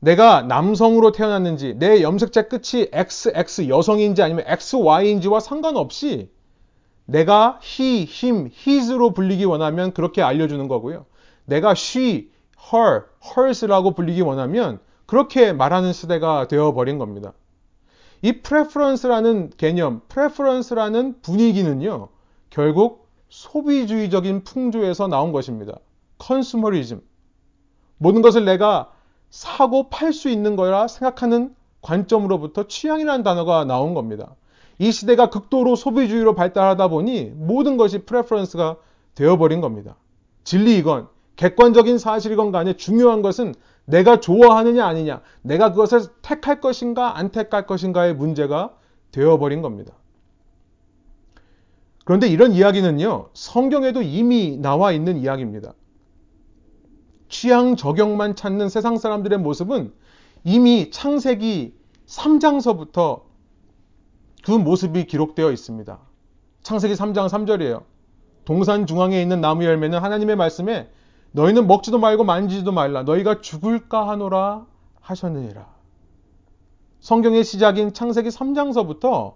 내가 0.00 0.40
남성으로 0.40 1.12
태어났는지, 1.12 1.74
내 1.74 2.00
염색체 2.00 2.44
끝이 2.44 2.88
XX 2.90 3.68
여성인지 3.68 4.22
아니면 4.22 4.46
XY인지와 4.46 5.40
상관없이 5.40 6.30
내가 7.04 7.60
he, 7.62 8.08
him, 8.08 8.48
his로 8.50 9.12
불리기 9.12 9.44
원하면 9.44 9.92
그렇게 9.92 10.22
알려주는 10.22 10.66
거고요. 10.66 11.04
내가 11.44 11.72
she, 11.72 12.30
her, 12.72 13.02
hers라고 13.36 13.90
불리기 13.90 14.22
원하면 14.22 14.80
그렇게 15.14 15.52
말하는 15.52 15.92
시대가 15.92 16.48
되어버린 16.48 16.98
겁니다. 16.98 17.34
이 18.20 18.32
preference라는 18.32 19.52
개념, 19.56 20.00
preference라는 20.08 21.20
분위기는요, 21.22 22.08
결국 22.50 23.06
소비주의적인 23.28 24.42
풍조에서 24.42 25.06
나온 25.06 25.30
것입니다. 25.30 25.78
Consumerism. 26.18 27.00
모든 27.98 28.22
것을 28.22 28.44
내가 28.44 28.90
사고 29.30 29.88
팔 29.88 30.12
수 30.12 30.28
있는 30.28 30.56
거라 30.56 30.88
생각하는 30.88 31.54
관점으로부터 31.80 32.66
취향이라는 32.66 33.22
단어가 33.22 33.64
나온 33.64 33.94
겁니다. 33.94 34.34
이 34.80 34.90
시대가 34.90 35.30
극도로 35.30 35.76
소비주의로 35.76 36.34
발달하다 36.34 36.88
보니 36.88 37.30
모든 37.36 37.76
것이 37.76 37.98
preference가 37.98 38.78
되어버린 39.14 39.60
겁니다. 39.60 39.94
진리이건 40.42 41.06
객관적인 41.36 41.98
사실이건 41.98 42.50
간에 42.50 42.76
중요한 42.76 43.22
것은 43.22 43.54
내가 43.86 44.20
좋아하느냐 44.20 44.86
아니냐, 44.86 45.20
내가 45.42 45.70
그것을 45.70 46.02
택할 46.22 46.60
것인가 46.60 47.18
안 47.18 47.30
택할 47.30 47.66
것인가의 47.66 48.14
문제가 48.14 48.74
되어버린 49.12 49.62
겁니다. 49.62 49.92
그런데 52.04 52.28
이런 52.28 52.52
이야기는요, 52.52 53.30
성경에도 53.32 54.02
이미 54.02 54.56
나와 54.58 54.92
있는 54.92 55.16
이야기입니다. 55.16 55.74
취향 57.28 57.76
저격만 57.76 58.36
찾는 58.36 58.68
세상 58.68 58.96
사람들의 58.96 59.38
모습은 59.38 59.92
이미 60.44 60.90
창세기 60.90 61.74
3장서부터 62.06 63.22
그 64.44 64.50
모습이 64.50 65.06
기록되어 65.06 65.50
있습니다. 65.50 65.98
창세기 66.62 66.94
3장 66.94 67.28
3절이에요. 67.28 67.82
동산 68.44 68.86
중앙에 68.86 69.20
있는 69.22 69.40
나무 69.40 69.64
열매는 69.64 69.98
하나님의 69.98 70.36
말씀에 70.36 70.90
너희는 71.34 71.66
먹지도 71.66 71.98
말고 71.98 72.22
만지지도 72.22 72.70
말라. 72.70 73.02
너희가 73.02 73.40
죽을까 73.40 74.08
하노라 74.08 74.66
하셨느니라. 75.00 75.66
성경의 77.00 77.42
시작인 77.42 77.92
창세기 77.92 78.28
3장서부터 78.28 79.34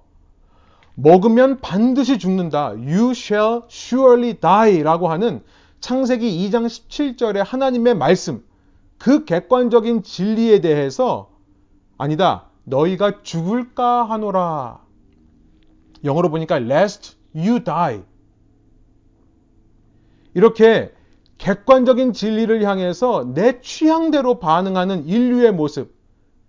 먹으면 0.95 1.61
반드시 1.61 2.19
죽는다. 2.19 2.69
You 2.69 3.11
shall 3.11 3.63
surely 3.69 4.35
die 4.35 4.83
라고 4.85 5.09
하는 5.09 5.43
창세기 5.81 6.49
2장 6.49 6.67
17절의 6.67 7.45
하나님의 7.45 7.97
말씀, 7.97 8.45
그 8.97 9.25
객관적인 9.25 10.05
진리에 10.05 10.61
대해서 10.61 11.31
아니다. 11.99 12.45
너희가 12.63 13.23
죽을까 13.23 14.05
하노라. 14.05 14.81
영어로 16.05 16.31
보니까 16.31 16.59
lest 16.59 17.17
you 17.35 17.65
die. 17.65 18.03
이렇게 20.35 20.93
객관적인 21.39 22.13
진리를 22.13 22.63
향해서 22.65 23.33
내 23.33 23.61
취향대로 23.61 24.39
반응하는 24.41 25.07
인류의 25.07 25.53
모습, 25.53 25.95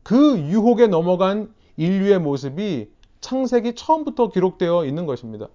그 0.04 0.40
유혹에 0.40 0.88
넘어간 0.88 1.54
인류의 1.78 2.20
모습이 2.20 2.92
창세기 3.22 3.76
처음부터 3.76 4.30
기록되어 4.30 4.86
있는 4.86 5.06
것입니다. 5.06 5.48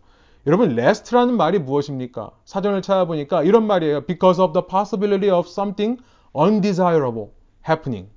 여러분, 0.47 0.79
lest라는 0.79 1.37
말이 1.37 1.59
무엇입니까? 1.59 2.31
사전을 2.45 2.83
찾아보니까 2.83 3.43
이런 3.43 3.67
말이에요. 3.67 4.05
Because 4.07 4.43
of 4.43 4.53
the 4.53 4.67
possibility 4.67 5.31
of 5.31 5.49
something 5.49 6.01
undesirable 6.37 7.29
happening. 7.67 8.11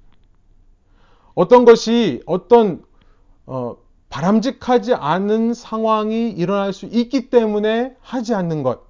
어떤 1.33 1.65
것이 1.65 2.21
어떤 2.25 2.83
어, 3.45 3.77
바람직하지 4.09 4.93
않은 4.93 5.53
상황이 5.53 6.29
일어날 6.29 6.73
수 6.73 6.85
있기 6.85 7.29
때문에 7.29 7.95
하지 8.01 8.33
않는 8.33 8.63
것. 8.63 8.86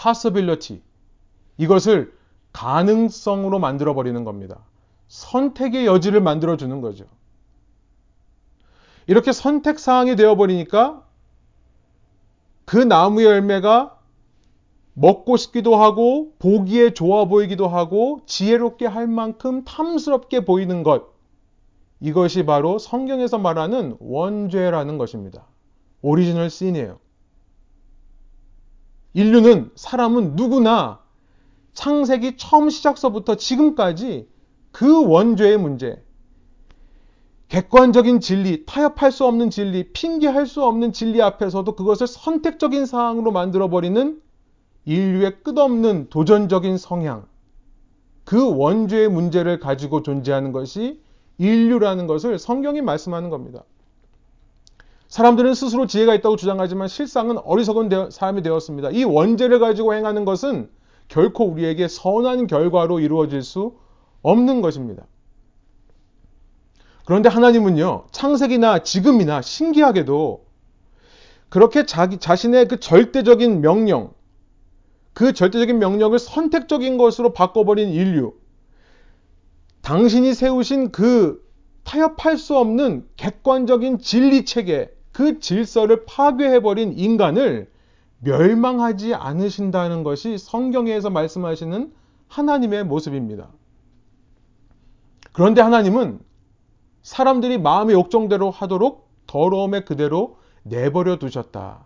Possibility. 0.00 0.80
이것을 1.56 2.12
가능성으로 2.52 3.58
만들어 3.58 3.94
버리는 3.94 4.22
겁니다. 4.24 4.60
선택의 5.08 5.86
여지를 5.86 6.20
만들어 6.20 6.56
주는 6.56 6.80
거죠. 6.80 7.04
이렇게 9.06 9.32
선택 9.32 9.78
사항이 9.78 10.16
되어 10.16 10.36
버리니까 10.36 11.02
그 12.64 12.76
나무의 12.76 13.26
열매가 13.26 13.98
먹고 14.92 15.36
싶기도 15.36 15.76
하고 15.76 16.34
보기에 16.38 16.92
좋아 16.92 17.24
보이기도 17.24 17.68
하고 17.68 18.20
지혜롭게 18.26 18.86
할 18.86 19.06
만큼 19.06 19.64
탐스럽게 19.64 20.44
보이는 20.44 20.82
것. 20.82 21.06
이것이 22.00 22.44
바로 22.44 22.78
성경에서 22.78 23.38
말하는 23.38 23.96
원죄라는 24.00 24.98
것입니다. 24.98 25.46
Original 26.02 26.50
sin이에요. 26.50 26.98
인류는 29.18 29.72
사람은 29.74 30.36
누구나 30.36 31.00
창세기 31.72 32.36
처음 32.36 32.70
시작서부터 32.70 33.34
지금까지 33.34 34.28
그 34.70 35.04
원죄의 35.08 35.58
문제, 35.58 36.00
객관적인 37.48 38.20
진리, 38.20 38.64
타협할 38.64 39.10
수 39.10 39.24
없는 39.26 39.50
진리, 39.50 39.92
핑계할 39.92 40.46
수 40.46 40.64
없는 40.64 40.92
진리 40.92 41.20
앞에서도 41.20 41.74
그것을 41.74 42.06
선택적인 42.06 42.86
사항으로 42.86 43.32
만들어버리는 43.32 44.22
인류의 44.84 45.42
끝없는 45.42 46.10
도전적인 46.10 46.78
성향, 46.78 47.26
그 48.24 48.56
원죄의 48.56 49.08
문제를 49.08 49.58
가지고 49.58 50.04
존재하는 50.04 50.52
것이 50.52 51.02
인류라는 51.38 52.06
것을 52.06 52.38
성경이 52.38 52.82
말씀하는 52.82 53.30
겁니다. 53.30 53.64
사람들은 55.08 55.54
스스로 55.54 55.86
지혜가 55.86 56.14
있다고 56.16 56.36
주장하지만 56.36 56.86
실상은 56.88 57.38
어리석은 57.38 58.10
사람이 58.10 58.42
되었습니다. 58.42 58.90
이 58.90 59.04
원죄를 59.04 59.58
가지고 59.58 59.94
행하는 59.94 60.24
것은 60.24 60.70
결코 61.08 61.46
우리에게 61.46 61.88
선한 61.88 62.46
결과로 62.46 63.00
이루어질 63.00 63.42
수 63.42 63.76
없는 64.22 64.60
것입니다. 64.60 65.06
그런데 67.06 67.30
하나님은요, 67.30 68.04
창세기나 68.10 68.82
지금이나 68.82 69.40
신기하게도 69.40 70.44
그렇게 71.48 71.86
자기 71.86 72.18
자신의 72.18 72.68
그 72.68 72.78
절대적인 72.78 73.62
명령, 73.62 74.12
그 75.14 75.32
절대적인 75.32 75.78
명령을 75.78 76.18
선택적인 76.18 76.98
것으로 76.98 77.32
바꿔버린 77.32 77.88
인류, 77.88 78.34
당신이 79.80 80.34
세우신 80.34 80.92
그 80.92 81.42
타협할 81.84 82.36
수 82.36 82.58
없는 82.58 83.08
객관적인 83.16 84.00
진리 84.00 84.44
체계, 84.44 84.94
그 85.18 85.40
질서를 85.40 86.04
파괴해버린 86.04 86.96
인간을 86.96 87.68
멸망하지 88.20 89.14
않으신다는 89.14 90.04
것이 90.04 90.38
성경에서 90.38 91.10
말씀하시는 91.10 91.92
하나님의 92.28 92.84
모습입니다. 92.84 93.48
그런데 95.32 95.60
하나님은 95.60 96.20
사람들이 97.02 97.58
마음의 97.58 97.96
욕정대로 97.96 98.52
하도록 98.52 99.08
더러움에 99.26 99.80
그대로 99.82 100.38
내버려 100.62 101.18
두셨다. 101.18 101.84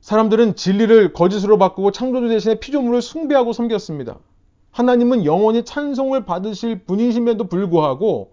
사람들은 0.00 0.56
진리를 0.56 1.12
거짓으로 1.12 1.58
바꾸고 1.58 1.92
창조주 1.92 2.26
대신에 2.26 2.58
피조물을 2.58 3.02
숭배하고 3.02 3.52
섬겼습니다. 3.52 4.18
하나님은 4.72 5.26
영원히 5.26 5.64
찬송을 5.64 6.24
받으실 6.24 6.84
분이심에도 6.86 7.44
불구하고 7.44 8.31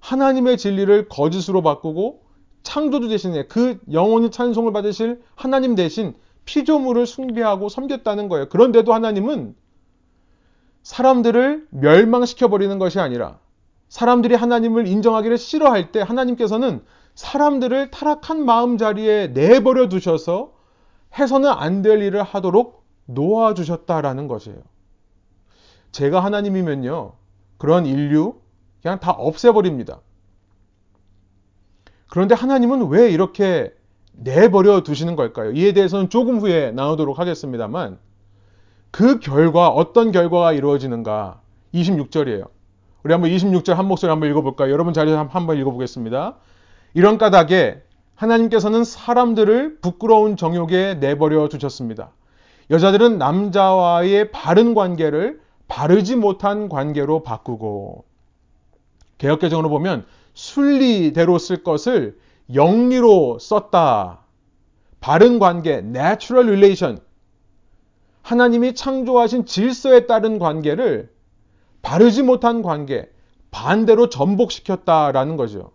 하나님의 0.00 0.58
진리를 0.58 1.08
거짓으로 1.08 1.62
바꾸고 1.62 2.22
창조주 2.62 3.08
대신에 3.08 3.46
그 3.46 3.78
영원히 3.92 4.30
찬송을 4.30 4.72
받으실 4.72 5.22
하나님 5.34 5.74
대신 5.74 6.14
피조물을 6.44 7.06
숭배하고 7.06 7.68
섬겼다는 7.68 8.28
거예요. 8.28 8.48
그런데도 8.48 8.92
하나님은 8.92 9.54
사람들을 10.82 11.68
멸망시켜버리는 11.70 12.78
것이 12.78 12.98
아니라 12.98 13.38
사람들이 13.88 14.34
하나님을 14.34 14.86
인정하기를 14.86 15.36
싫어할 15.36 15.92
때 15.92 16.00
하나님께서는 16.00 16.82
사람들을 17.14 17.90
타락한 17.90 18.44
마음 18.44 18.78
자리에 18.78 19.28
내버려 19.28 19.88
두셔서 19.88 20.52
해서는 21.18 21.50
안 21.50 21.82
될 21.82 22.00
일을 22.02 22.22
하도록 22.22 22.84
놓아주셨다라는 23.06 24.28
것이에요. 24.28 24.58
제가 25.92 26.20
하나님이면요. 26.20 27.12
그런 27.58 27.84
인류 27.84 28.36
그냥 28.82 29.00
다 29.00 29.10
없애버립니다. 29.12 30.00
그런데 32.08 32.34
하나님은 32.34 32.88
왜 32.88 33.10
이렇게 33.10 33.72
내버려 34.12 34.82
두시는 34.82 35.16
걸까요? 35.16 35.52
이에 35.52 35.72
대해서는 35.72 36.08
조금 36.08 36.38
후에 36.40 36.72
나누도록 36.72 37.18
하겠습니다만 37.18 37.98
그 38.90 39.20
결과 39.20 39.68
어떤 39.68 40.10
결과가 40.10 40.52
이루어지는가 40.52 41.40
26절이에요. 41.72 42.48
우리 43.02 43.12
한번 43.12 43.30
26절 43.30 43.74
한 43.74 43.86
목소리 43.86 44.10
한번 44.10 44.28
읽어볼까요? 44.30 44.70
여러분 44.72 44.92
자리에서 44.92 45.22
한번 45.22 45.56
읽어보겠습니다. 45.58 46.36
이런 46.94 47.18
까닭에 47.18 47.82
하나님께서는 48.16 48.84
사람들을 48.84 49.78
부끄러운 49.80 50.36
정욕에 50.36 50.96
내버려 50.96 51.48
두셨습니다. 51.48 52.10
여자들은 52.70 53.18
남자와의 53.18 54.32
바른 54.32 54.74
관계를 54.74 55.40
바르지 55.68 56.16
못한 56.16 56.68
관계로 56.68 57.22
바꾸고 57.22 58.04
개혁개정으로 59.20 59.68
보면 59.68 60.06
순리대로 60.34 61.38
쓸 61.38 61.62
것을 61.62 62.18
영리로 62.52 63.38
썼다. 63.38 64.24
바른 65.00 65.38
관계, 65.38 65.74
natural 65.74 66.48
relation. 66.48 67.00
하나님이 68.22 68.74
창조하신 68.74 69.44
질서에 69.46 70.06
따른 70.06 70.38
관계를 70.38 71.10
바르지 71.82 72.22
못한 72.22 72.62
관계, 72.62 73.08
반대로 73.50 74.08
전복시켰다라는 74.08 75.36
거죠. 75.36 75.72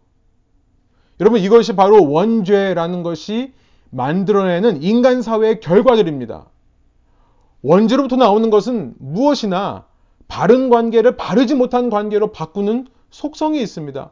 여러분, 1.20 1.40
이것이 1.40 1.76
바로 1.76 2.10
원죄라는 2.12 3.04
것이 3.04 3.54
만들어내는 3.92 4.84
인간 4.84 5.22
사회의 5.22 5.60
결과들입니다. 5.60 6.50
원죄로부터 7.62 8.16
나오는 8.16 8.50
것은 8.50 8.96
무엇이나 9.00 9.86
바른 10.28 10.70
관계를 10.70 11.16
바르지 11.16 11.56
못한 11.56 11.90
관계로 11.90 12.32
바꾸는 12.32 12.88
속성이 13.10 13.62
있습니다. 13.62 14.10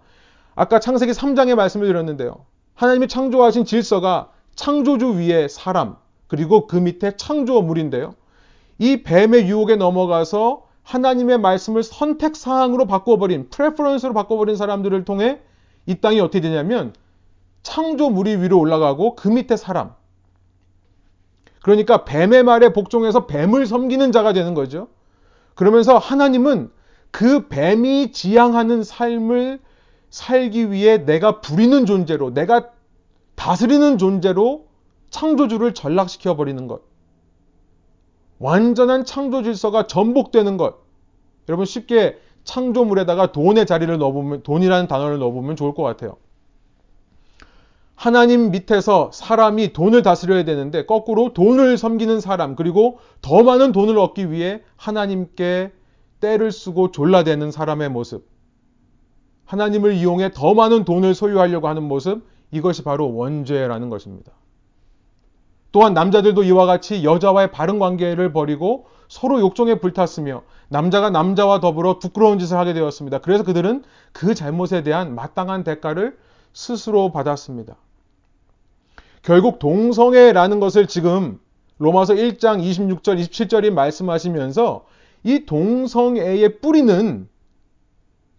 아까 0.55 0.79
창세기 0.79 1.11
3장에 1.11 1.55
말씀을 1.55 1.87
드렸는데요. 1.87 2.45
하나님이 2.75 3.07
창조하신 3.07 3.65
질서가 3.65 4.31
창조주 4.55 5.15
위에 5.17 5.47
사람, 5.47 5.95
그리고 6.27 6.67
그 6.67 6.75
밑에 6.75 7.15
창조물인데요. 7.17 8.15
이 8.79 9.03
뱀의 9.03 9.47
유혹에 9.47 9.75
넘어가서 9.75 10.67
하나님의 10.83 11.39
말씀을 11.39 11.83
선택 11.83 12.35
사항으로 12.35 12.85
바꿔버린 12.85 13.49
preference로 13.49 14.13
바꿔버린 14.13 14.55
사람들을 14.55 15.05
통해 15.05 15.39
이 15.85 15.95
땅이 15.95 16.19
어떻게 16.19 16.41
되냐면 16.41 16.93
창조물이 17.63 18.41
위로 18.41 18.59
올라가고 18.59 19.15
그 19.15 19.29
밑에 19.29 19.55
사람. 19.55 19.93
그러니까 21.61 22.03
뱀의 22.03 22.43
말에 22.43 22.73
복종해서 22.73 23.25
뱀을 23.25 23.65
섬기는 23.65 24.11
자가 24.11 24.33
되는 24.33 24.53
거죠. 24.53 24.89
그러면서 25.55 25.97
하나님은 25.97 26.69
그 27.13 27.47
뱀이 27.47 28.11
지향하는 28.11 28.83
삶을 28.83 29.59
살기 30.09 30.71
위해 30.71 31.05
내가 31.05 31.41
부리는 31.41 31.85
존재로, 31.85 32.33
내가 32.33 32.71
다스리는 33.35 33.99
존재로 33.99 34.65
창조주를 35.11 35.75
전락시켜 35.75 36.35
버리는 36.35 36.67
것. 36.67 36.81
완전한 38.39 39.05
창조 39.05 39.43
질서가 39.43 39.85
전복되는 39.85 40.57
것. 40.57 40.77
여러분 41.47 41.67
쉽게 41.67 42.17
창조물에다가 42.45 43.31
돈의 43.31 43.67
자리를 43.67 43.95
넣어보면, 43.95 44.41
돈이라는 44.41 44.87
단어를 44.87 45.19
넣어보면 45.19 45.55
좋을 45.55 45.75
것 45.75 45.83
같아요. 45.83 46.17
하나님 47.93 48.49
밑에서 48.49 49.11
사람이 49.13 49.73
돈을 49.73 50.01
다스려야 50.01 50.45
되는데 50.45 50.87
거꾸로 50.87 51.31
돈을 51.33 51.77
섬기는 51.77 52.19
사람 52.21 52.55
그리고 52.55 52.97
더 53.21 53.43
많은 53.43 53.71
돈을 53.71 53.99
얻기 53.99 54.31
위해 54.31 54.63
하나님께 54.77 55.71
때를 56.23 56.53
쓰고 56.53 56.91
졸라대는 56.91 57.51
사람의 57.51 57.89
모습. 57.89 58.25
하나님을 59.43 59.93
이용해 59.95 60.31
더 60.33 60.53
많은 60.53 60.85
돈을 60.85 61.13
소유하려고 61.13 61.67
하는 61.67 61.83
모습. 61.83 62.23
이것이 62.51 62.83
바로 62.83 63.13
원죄라는 63.13 63.89
것입니다. 63.89 64.31
또한 65.73 65.93
남자들도 65.93 66.43
이와 66.43 66.65
같이 66.65 67.03
여자와의 67.03 67.51
바른 67.51 67.77
관계를 67.77 68.31
버리고 68.31 68.85
서로 69.09 69.41
욕정에 69.41 69.79
불탔으며 69.79 70.43
남자가 70.69 71.09
남자와 71.09 71.59
더불어 71.59 71.99
부끄러운 71.99 72.39
짓을 72.39 72.57
하게 72.57 72.73
되었습니다. 72.73 73.17
그래서 73.19 73.43
그들은 73.43 73.83
그 74.13 74.33
잘못에 74.33 74.83
대한 74.83 75.15
마땅한 75.15 75.65
대가를 75.65 76.17
스스로 76.53 77.11
받았습니다. 77.11 77.75
결국 79.23 79.59
동성애라는 79.59 80.59
것을 80.59 80.87
지금 80.87 81.39
로마서 81.79 82.13
1장 82.13 82.61
26절, 82.61 83.19
27절이 83.19 83.71
말씀하시면서 83.71 84.85
이 85.23 85.45
동성애의 85.45 86.59
뿌리는 86.59 87.27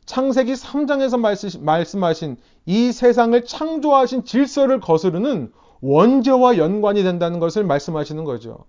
창세기 0.06 0.52
3장에서 0.52 1.60
말씀하신 1.60 2.36
이 2.66 2.92
세상을 2.92 3.44
창조하신 3.44 4.24
질서를 4.24 4.80
거스르는 4.80 5.50
원죄와 5.80 6.58
연관이 6.58 7.02
된다는 7.02 7.38
것을 7.40 7.64
말씀하시는 7.64 8.24
거죠. 8.24 8.66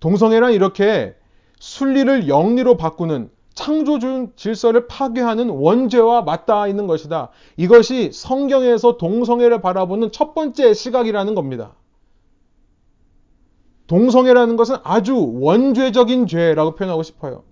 동성애란 0.00 0.52
이렇게 0.52 1.14
순리를 1.58 2.28
영리로 2.28 2.76
바꾸는 2.76 3.30
창조 3.54 3.98
질서를 4.36 4.88
파괴하는 4.88 5.48
원죄와 5.48 6.22
맞닿아 6.22 6.66
있는 6.66 6.86
것이다. 6.86 7.30
이것이 7.56 8.10
성경에서 8.12 8.96
동성애를 8.96 9.60
바라보는 9.60 10.12
첫 10.12 10.34
번째 10.34 10.74
시각이라는 10.74 11.34
겁니다. 11.34 11.74
동성애라는 13.86 14.56
것은 14.56 14.76
아주 14.82 15.32
원죄적인 15.40 16.26
죄라고 16.26 16.74
표현하고 16.74 17.02
싶어요. 17.02 17.42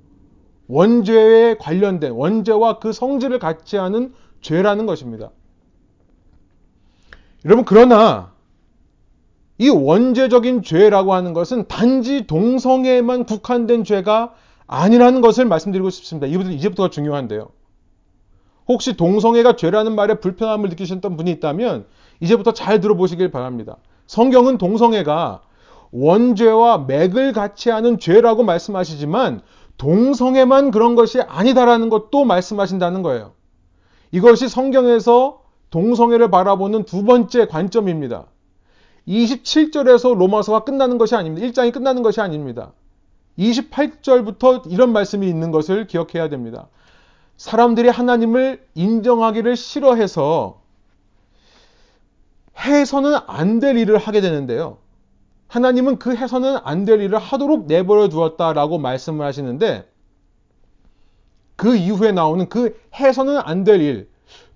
원죄에 0.68 1.56
관련된 1.58 2.12
원죄와 2.12 2.78
그 2.78 2.92
성질을 2.92 3.38
같이 3.38 3.76
하는 3.76 4.14
죄라는 4.40 4.86
것입니다. 4.86 5.30
여러분 7.44 7.64
그러나 7.64 8.32
이 9.58 9.68
원죄적인 9.68 10.62
죄라고 10.62 11.12
하는 11.12 11.34
것은 11.34 11.68
단지 11.68 12.26
동성애에만 12.26 13.26
국한된 13.26 13.84
죄가 13.84 14.34
아니라는 14.66 15.20
것을 15.20 15.44
말씀드리고 15.44 15.90
싶습니다. 15.90 16.26
이제부터가 16.26 16.88
중요한데요. 16.88 17.50
혹시 18.68 18.96
동성애가 18.96 19.56
죄라는 19.56 19.94
말에 19.94 20.14
불편함을 20.14 20.70
느끼셨던 20.70 21.16
분이 21.16 21.30
있다면 21.32 21.84
이제부터 22.20 22.52
잘 22.52 22.80
들어보시길 22.80 23.30
바랍니다. 23.30 23.76
성경은 24.06 24.58
동성애가 24.58 25.42
원죄와 25.92 26.78
맥을 26.88 27.32
같이 27.32 27.70
하는 27.70 27.98
죄라고 27.98 28.42
말씀하시지만 28.42 29.42
동성애만 29.78 30.70
그런 30.70 30.94
것이 30.94 31.20
아니다라는 31.20 31.88
것도 31.90 32.24
말씀하신다는 32.24 33.02
거예요. 33.02 33.32
이것이 34.10 34.48
성경에서 34.48 35.42
동성애를 35.70 36.30
바라보는 36.30 36.84
두 36.84 37.04
번째 37.04 37.46
관점입니다. 37.46 38.26
27절에서 39.08 40.14
로마서가 40.16 40.64
끝나는 40.64 40.98
것이 40.98 41.14
아닙니다. 41.14 41.46
1장이 41.46 41.72
끝나는 41.72 42.02
것이 42.02 42.20
아닙니다. 42.20 42.72
28절부터 43.38 44.70
이런 44.70 44.92
말씀이 44.92 45.26
있는 45.26 45.50
것을 45.50 45.86
기억해야 45.86 46.28
됩니다. 46.28 46.68
사람들이 47.36 47.88
하나님을 47.88 48.64
인정하기를 48.74 49.56
싫어해서 49.56 50.60
해서는 52.58 53.18
안 53.26 53.58
될 53.58 53.76
일을 53.78 53.96
하게 53.96 54.20
되는데요. 54.20 54.78
하나님은 55.52 55.98
그 55.98 56.16
해서는 56.16 56.56
안 56.64 56.86
될 56.86 57.02
일을 57.02 57.18
하도록 57.18 57.66
내버려 57.66 58.08
두었다라고 58.08 58.78
말씀을 58.78 59.26
하시는데 59.26 59.86
그 61.56 61.76
이후에 61.76 62.10
나오는 62.12 62.48
그 62.48 62.80
해서는 62.94 63.38
안 63.38 63.62
될 63.64 63.82
일, 63.82 64.08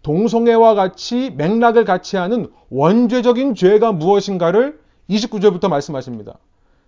동성애와 0.03 0.75
같이 0.75 1.31
맥락을 1.37 1.85
같이 1.85 2.17
하는 2.17 2.51
원죄적인 2.71 3.55
죄가 3.55 3.93
무엇인가를 3.93 4.81
29절부터 5.11 5.69
말씀하십니다. 5.69 6.39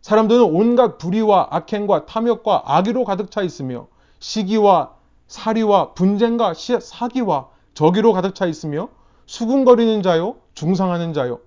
사람들은 0.01 0.42
온갖 0.42 0.97
불의와 0.97 1.49
악행과 1.51 2.07
탐욕과 2.07 2.62
악의로 2.64 3.05
가득 3.05 3.31
차 3.31 3.42
있으며 3.42 3.88
시기와 4.21 4.94
사리와 5.27 5.92
분쟁과 5.92 6.55
사기와 6.55 7.49
저기로 7.75 8.14
가득 8.14 8.35
차 8.35 8.47
있으며 8.47 8.88
수군거리는 9.27 10.03
자요, 10.03 10.37
중상하는 10.55 11.12
자요, 11.12 11.40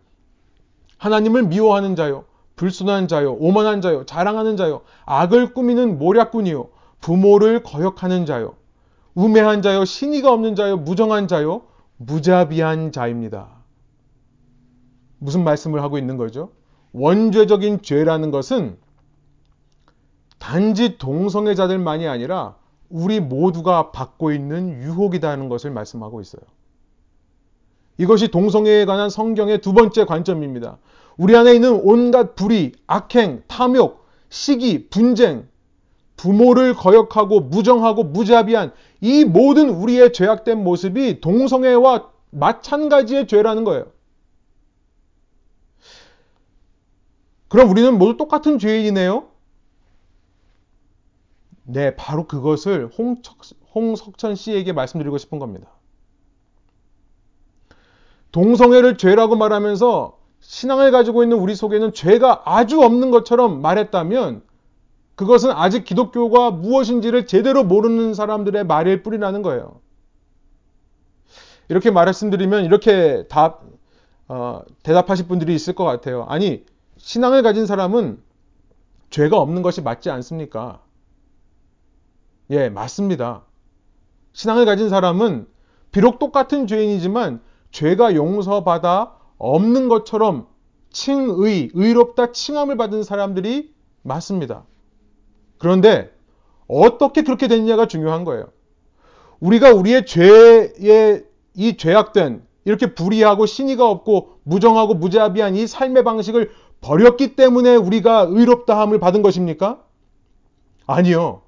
하나님을 0.99 1.43
미워하는 1.47 1.95
자요, 1.95 2.25
불순한 2.61 3.07
자요, 3.07 3.33
오만한 3.39 3.81
자요, 3.81 4.05
자랑하는 4.05 4.55
자요, 4.55 4.81
악을 5.07 5.55
꾸미는 5.55 5.97
모략꾼이요, 5.97 6.69
부모를 6.99 7.63
거역하는 7.63 8.27
자요, 8.27 8.53
우매한 9.15 9.63
자요, 9.63 9.83
신의가 9.83 10.31
없는 10.31 10.53
자요, 10.53 10.77
무정한 10.77 11.27
자요, 11.27 11.63
무자비한 11.97 12.91
자입니다. 12.91 13.47
무슨 15.17 15.43
말씀을 15.43 15.81
하고 15.81 15.97
있는 15.97 16.17
거죠? 16.17 16.51
원죄적인 16.93 17.81
죄라는 17.81 18.29
것은 18.29 18.77
단지 20.37 20.99
동성애자들만이 20.99 22.07
아니라 22.07 22.57
우리 22.89 23.19
모두가 23.19 23.89
받고 23.91 24.33
있는 24.33 24.83
유혹이다는 24.83 25.49
것을 25.49 25.71
말씀하고 25.71 26.21
있어요. 26.21 26.43
이것이 27.97 28.27
동성애에 28.27 28.85
관한 28.85 29.09
성경의 29.09 29.61
두 29.61 29.73
번째 29.73 30.05
관점입니다. 30.05 30.77
우리 31.17 31.35
안에 31.35 31.53
있는 31.53 31.79
온갖 31.83 32.35
불의, 32.35 32.73
악행, 32.87 33.43
탐욕, 33.47 34.05
시기, 34.29 34.89
분쟁, 34.89 35.47
부모를 36.15 36.73
거역하고 36.73 37.41
무정하고 37.41 38.03
무자비한 38.03 38.73
이 39.01 39.25
모든 39.25 39.69
우리의 39.69 40.13
죄악된 40.13 40.63
모습이 40.63 41.19
동성애와 41.19 42.11
마찬가지의 42.29 43.27
죄라는 43.27 43.63
거예요. 43.63 43.91
그럼 47.47 47.69
우리는 47.69 47.97
모두 47.97 48.15
똑같은 48.17 48.59
죄인이네요? 48.59 49.27
네, 51.63 51.95
바로 51.95 52.27
그것을 52.27 52.87
홍석, 52.97 53.39
홍석천 53.75 54.35
씨에게 54.35 54.73
말씀드리고 54.73 55.17
싶은 55.17 55.39
겁니다. 55.39 55.69
동성애를 58.31 58.97
죄라고 58.97 59.35
말하면서 59.35 60.20
신앙을 60.41 60.91
가지고 60.91 61.23
있는 61.23 61.37
우리 61.37 61.55
속에는 61.55 61.93
죄가 61.93 62.43
아주 62.45 62.81
없는 62.81 63.11
것처럼 63.11 63.61
말했다면 63.61 64.41
그것은 65.15 65.51
아직 65.51 65.85
기독교가 65.85 66.51
무엇인지를 66.51 67.27
제대로 67.27 67.63
모르는 67.63 68.13
사람들의 68.13 68.65
말일 68.65 69.03
뿐이라는 69.03 69.41
거예요. 69.43 69.79
이렇게 71.69 71.91
말씀드리면 71.91 72.65
이렇게 72.65 73.25
답, 73.29 73.61
어, 74.27 74.61
대답하실 74.83 75.27
분들이 75.27 75.53
있을 75.53 75.73
것 75.73 75.85
같아요. 75.85 76.25
아니, 76.27 76.65
신앙을 76.97 77.43
가진 77.43 77.65
사람은 77.65 78.21
죄가 79.09 79.37
없는 79.37 79.61
것이 79.61 79.81
맞지 79.81 80.09
않습니까? 80.09 80.81
예, 82.49 82.69
맞습니다. 82.69 83.43
신앙을 84.33 84.65
가진 84.65 84.89
사람은 84.89 85.47
비록 85.91 86.19
똑같은 86.19 86.67
죄인이지만 86.67 87.41
죄가 87.71 88.15
용서받아 88.15 89.20
없는 89.41 89.89
것처럼 89.89 90.45
칭의, 90.91 91.71
의롭다 91.73 92.31
칭함을 92.31 92.77
받은 92.77 93.03
사람들이 93.03 93.73
맞습니다. 94.03 94.65
그런데 95.57 96.11
어떻게 96.67 97.23
그렇게 97.23 97.47
됐냐가 97.47 97.87
중요한 97.87 98.23
거예요. 98.23 98.49
우리가 99.39 99.73
우리의 99.73 100.05
죄에 100.05 101.23
이 101.55 101.77
죄악된 101.77 102.45
이렇게 102.65 102.93
불의하고 102.93 103.47
신의가 103.47 103.89
없고 103.89 104.37
무정하고 104.43 104.93
무자비한 104.93 105.55
이 105.55 105.65
삶의 105.65 106.03
방식을 106.03 106.51
버렸기 106.79 107.35
때문에 107.35 107.75
우리가 107.75 108.27
의롭다함을 108.29 108.99
받은 108.99 109.23
것입니까? 109.23 109.83
아니요. 110.85 111.41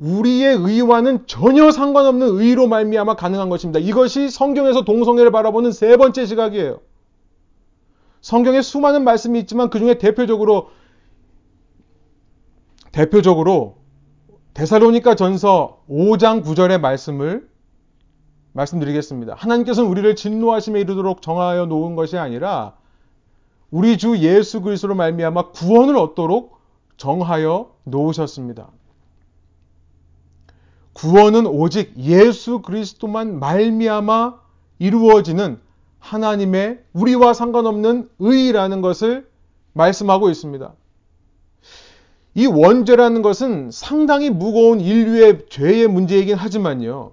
우리의 0.00 0.56
의와는 0.56 1.26
전혀 1.26 1.70
상관없는 1.70 2.26
의로 2.38 2.66
말미암아 2.66 3.16
가능한 3.16 3.50
것입니다. 3.50 3.78
이것이 3.78 4.30
성경에서 4.30 4.84
동성애를 4.84 5.30
바라보는 5.30 5.72
세 5.72 5.96
번째 5.96 6.24
시각이에요. 6.24 6.80
성경에 8.22 8.62
수많은 8.62 9.04
말씀이 9.04 9.38
있지만 9.40 9.70
그 9.70 9.78
중에 9.78 9.98
대표적으로 9.98 10.70
대표적으로 12.92 13.76
데살로니가 14.54 15.14
전서 15.14 15.82
5장 15.88 16.44
9절의 16.44 16.80
말씀을 16.80 17.48
말씀드리겠습니다. 18.52 19.34
하나님께서는 19.34 19.88
우리를 19.88 20.16
진노하심에 20.16 20.80
이르도록 20.80 21.22
정하여 21.22 21.66
놓은 21.66 21.94
것이 21.94 22.18
아니라 22.18 22.74
우리 23.70 23.96
주 23.96 24.18
예수 24.18 24.60
그리스도로 24.60 24.96
말미암아 24.96 25.50
구원을 25.52 25.96
얻도록 25.96 26.58
정하여 26.96 27.70
놓으셨습니다. 27.84 28.70
구원은 31.00 31.46
오직 31.46 31.94
예수 31.96 32.60
그리스도만 32.60 33.38
말미암아 33.38 34.38
이루어지는 34.78 35.58
하나님의 35.98 36.80
우리와 36.92 37.32
상관없는 37.32 38.10
의라는 38.18 38.82
것을 38.82 39.26
말씀하고 39.72 40.28
있습니다. 40.28 40.74
이 42.34 42.46
원죄라는 42.46 43.22
것은 43.22 43.70
상당히 43.70 44.28
무거운 44.28 44.80
인류의 44.80 45.46
죄의 45.48 45.88
문제이긴 45.88 46.36
하지만요. 46.36 47.12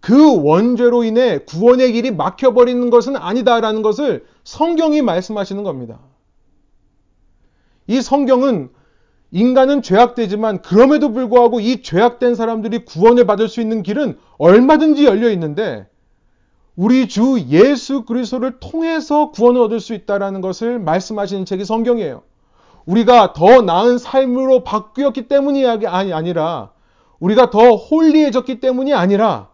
그 0.00 0.42
원죄로 0.42 1.04
인해 1.04 1.38
구원의 1.38 1.92
길이 1.92 2.10
막혀버리는 2.10 2.90
것은 2.90 3.16
아니다라는 3.16 3.80
것을 3.80 4.26
성경이 4.44 5.00
말씀하시는 5.00 5.62
겁니다. 5.62 5.98
이 7.86 8.02
성경은 8.02 8.68
인간은 9.30 9.82
죄악되지만 9.82 10.62
그럼에도 10.62 11.12
불구하고 11.12 11.60
이 11.60 11.82
죄악된 11.82 12.34
사람들이 12.34 12.84
구원을 12.84 13.26
받을 13.26 13.48
수 13.48 13.60
있는 13.60 13.82
길은 13.82 14.18
얼마든지 14.38 15.04
열려 15.04 15.30
있는데 15.30 15.86
우리 16.76 17.08
주 17.08 17.44
예수 17.48 18.04
그리스도를 18.04 18.60
통해서 18.60 19.30
구원을 19.30 19.60
얻을 19.62 19.80
수 19.80 19.94
있다라는 19.94 20.40
것을 20.40 20.78
말씀하시는 20.78 21.44
책이 21.44 21.64
성경이에요. 21.64 22.22
우리가 22.86 23.34
더 23.34 23.60
나은 23.60 23.98
삶으로 23.98 24.64
바뀌었기 24.64 25.28
때문이 25.28 25.66
아니 25.66 26.12
아니라 26.12 26.70
우리가 27.20 27.50
더 27.50 27.74
홀리해졌기 27.74 28.60
때문이 28.60 28.94
아니라 28.94 29.50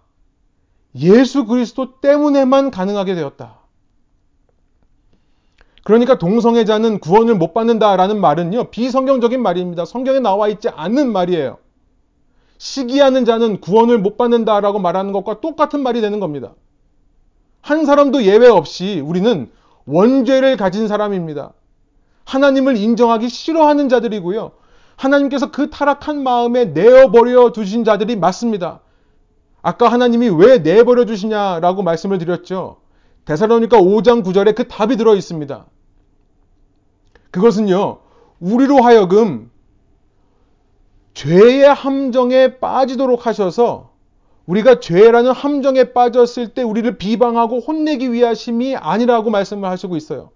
예수 0.96 1.46
그리스도 1.46 2.00
때문에만 2.00 2.70
가능하게 2.70 3.16
되었다. 3.16 3.63
그러니까 5.85 6.18
동성애자는 6.18 6.99
구원을 6.99 7.37
못 7.37 7.53
받는다라는 7.53 8.20
말은요, 8.20 8.70
비성경적인 8.70 9.40
말입니다. 9.40 9.85
성경에 9.85 10.18
나와 10.18 10.49
있지 10.49 10.68
않는 10.70 11.12
말이에요. 11.12 11.59
시기하는 12.57 13.27
자는 13.27 13.61
구원을 13.61 13.99
못 13.99 14.16
받는다라고 14.16 14.79
말하는 14.79 15.12
것과 15.12 15.40
똑같은 15.40 15.83
말이 15.83 16.01
되는 16.01 16.20
겁니다. 16.20 16.55
한 17.61 17.85
사람도 17.85 18.25
예외 18.25 18.49
없이 18.49 19.01
우리는 19.05 19.51
원죄를 19.85 20.57
가진 20.57 20.88
사람입니다. 20.88 21.53
하나님을 22.25 22.79
인정하기 22.79 23.29
싫어하는 23.29 23.90
자들이고요. 23.90 24.53
하나님께서 24.97 25.51
그 25.51 25.68
타락한 25.68 26.23
마음에 26.23 26.64
내어버려 26.66 27.53
두신 27.53 27.85
자들이 27.85 28.16
맞습니다. 28.16 28.81
아까 29.61 29.88
하나님이 29.88 30.29
왜 30.31 30.59
내버려 30.59 31.05
주시냐라고 31.05 31.83
말씀을 31.83 32.16
드렸죠. 32.16 32.79
대사로니까 33.27 33.79
5장 33.79 34.25
9절에 34.25 34.55
그 34.55 34.68
답이 34.68 34.97
들어 34.97 35.14
있습니다. 35.14 35.66
그것은요, 37.35 37.99
우리로 38.38 38.81
하여금 38.81 39.51
죄의 41.14 41.64
함정에 41.64 42.59
빠지도록 42.59 43.27
하셔서 43.27 43.90
우리가 44.47 44.79
죄라는 44.79 45.33
함정에 45.33 45.92
빠졌을 45.92 46.55
때 46.55 46.62
우리를 46.62 46.97
비방하고 46.97 47.59
혼내기 47.59 48.12
위하심이 48.12 48.77
아니라고 48.77 49.31
말씀을 49.31 49.68
하시고 49.68 49.97
있어요. 49.97 50.31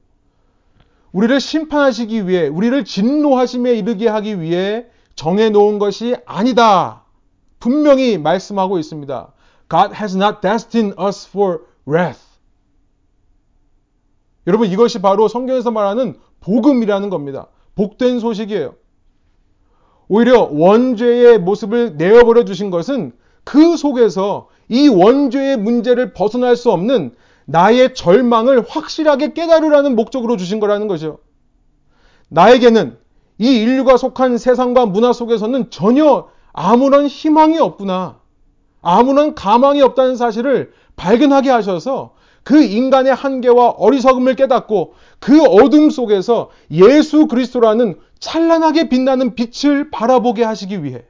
우리를 1.13 1.41
심판하시기 1.41 2.27
위해, 2.27 2.49
우리를 2.49 2.85
진노하심에 2.85 3.75
이르게 3.75 4.09
하기 4.09 4.41
위해 4.41 4.87
정해 5.15 5.51
놓은 5.51 5.79
것이 5.79 6.17
아니다. 6.27 7.05
분명히 7.61 8.19
말씀하고 8.19 8.77
있습니다. 8.77 9.33
God 9.71 9.95
has 9.95 10.17
not 10.17 10.39
destined 10.43 11.01
us 11.01 11.29
for 11.29 11.61
wrath. 11.87 12.21
여러분, 14.49 14.67
이것이 14.67 15.01
바로 15.01 15.29
성경에서 15.29 15.71
말하는 15.71 16.19
복음이라는 16.41 17.11
겁니다. 17.11 17.49
복된 17.75 18.21
소식이에요. 18.21 18.75
오히려 20.09 20.49
원죄의 20.51 21.39
모습을 21.39 21.97
내어버려 21.97 22.45
주신 22.45 22.71
것은 22.71 23.13
그 23.45 23.77
속에서 23.77 24.49
이 24.69 24.89
원죄의 24.89 25.57
문제를 25.59 26.13
벗어날 26.13 26.57
수 26.57 26.71
없는 26.71 27.15
나의 27.45 27.95
절망을 27.95 28.65
확실하게 28.69 29.33
깨달으라는 29.33 29.97
목적으로 29.97 30.37
주신 30.37 30.61
거라는 30.61 30.87
거죠. 30.87 31.19
나에게는 32.29 32.99
이 33.39 33.57
인류가 33.63 33.97
속한 33.97 34.37
세상과 34.37 34.87
문화 34.87 35.13
속에서는 35.13 35.71
전혀 35.71 36.29
아무런 36.53 37.07
희망이 37.07 37.59
없구나. 37.59 38.21
아무런 38.83 39.35
가망이 39.35 39.81
없다는 39.81 40.17
사실을 40.17 40.73
발견하게 40.97 41.51
하셔서 41.51 42.15
그 42.49 42.63
인간의 42.63 43.15
한계와 43.15 43.73
어리석음을 43.73 44.35
깨닫고 44.35 44.95
그 45.19 45.43
어둠 45.43 45.91
속에서 45.91 46.49
예수 46.71 47.27
그리스도라는 47.27 48.01
찬란하게 48.21 48.89
빛나는 48.89 49.35
빛을 49.35 49.91
바라보게 49.91 50.45
하시기 50.45 50.83
위해 50.83 51.05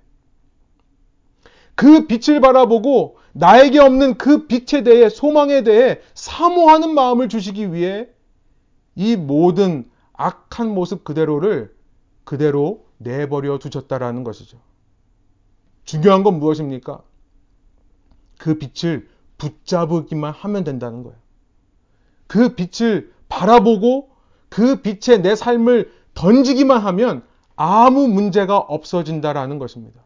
그 1.77 2.09
빛을 2.09 2.41
바라보고 2.41 3.19
나에게 3.35 3.79
없는 3.79 4.19
그 4.19 4.49
빛에 4.49 4.83
대해 4.83 5.09
소망에 5.09 5.63
대해 5.63 6.01
사모하는 6.15 6.93
마음을 6.93 7.29
주시기 7.29 7.73
위해 7.73 8.09
이 8.97 9.15
모든 9.15 9.89
악한 10.15 10.75
모습 10.75 11.05
그대로를 11.05 11.73
그대로 12.25 12.85
내버려 12.97 13.61
두셨다라는 13.61 14.25
것이죠. 14.25 14.59
중요한 15.85 16.25
건 16.25 16.41
무엇입니까? 16.41 17.01
그 18.39 18.59
빛을 18.59 19.09
붙잡기만 19.37 20.33
하면 20.33 20.65
된다는 20.65 21.05
거예요. 21.05 21.28
그 22.29 22.55
빛을 22.55 23.13
바라보고 23.29 24.11
그 24.49 24.81
빛에 24.83 25.21
내 25.21 25.35
삶을 25.35 25.91
던지기만 26.15 26.81
하면 26.81 27.23
아무 27.57 28.07
문제가 28.07 28.59
없어진다라는 28.59 29.59
것입니다. 29.59 30.01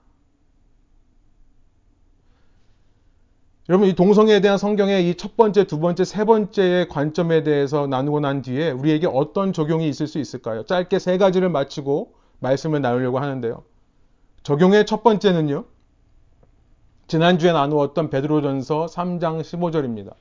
여러분, 3.68 3.88
이 3.88 3.94
동성애에 3.94 4.40
대한 4.40 4.58
성경의 4.58 5.08
이 5.08 5.14
첫 5.16 5.36
번째, 5.36 5.64
두 5.64 5.78
번째, 5.78 6.04
세 6.04 6.24
번째의 6.24 6.88
관점에 6.88 7.42
대해서 7.42 7.86
나누고 7.86 8.20
난 8.20 8.42
뒤에 8.42 8.70
우리에게 8.70 9.06
어떤 9.06 9.52
적용이 9.52 9.88
있을 9.88 10.06
수 10.06 10.18
있을까요? 10.18 10.64
짧게 10.64 10.98
세 10.98 11.16
가지를 11.16 11.48
마치고 11.48 12.14
말씀을 12.40 12.80
나누려고 12.80 13.18
하는데요. 13.20 13.62
적용의 14.42 14.86
첫 14.86 15.02
번째는요. 15.04 15.64
지난주에 17.06 17.52
나누었던 17.52 18.10
베드로전서 18.10 18.86
3장 18.86 19.42
15절입니다. 19.42 20.14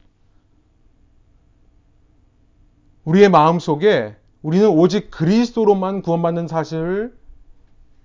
우리의 3.06 3.30
마음 3.30 3.60
속에 3.60 4.16
우리는 4.42 4.68
오직 4.70 5.12
그리스도로만 5.12 6.02
구원받는 6.02 6.48
사실을 6.48 7.14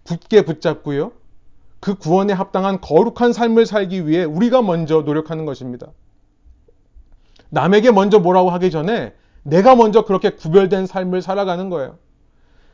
굳게 0.05 0.43
붙잡고요. 0.45 1.13
그 1.81 1.97
구원에 1.97 2.33
합당한 2.33 2.81
거룩한 2.81 3.33
삶을 3.33 3.67
살기 3.67 4.07
위해 4.07 4.25
우리가 4.25 4.63
먼저 4.63 5.03
노력하는 5.03 5.45
것입니다. 5.45 5.89
남에게 7.51 7.91
먼저 7.93 8.19
뭐라고 8.19 8.51
하기 8.51 8.71
전에 8.71 9.15
내가 9.43 9.77
먼저 9.77 10.05
그렇게 10.05 10.31
구별된 10.31 10.87
삶을 10.87 11.23
살아가는 11.23 11.71
거예요. 11.71 11.99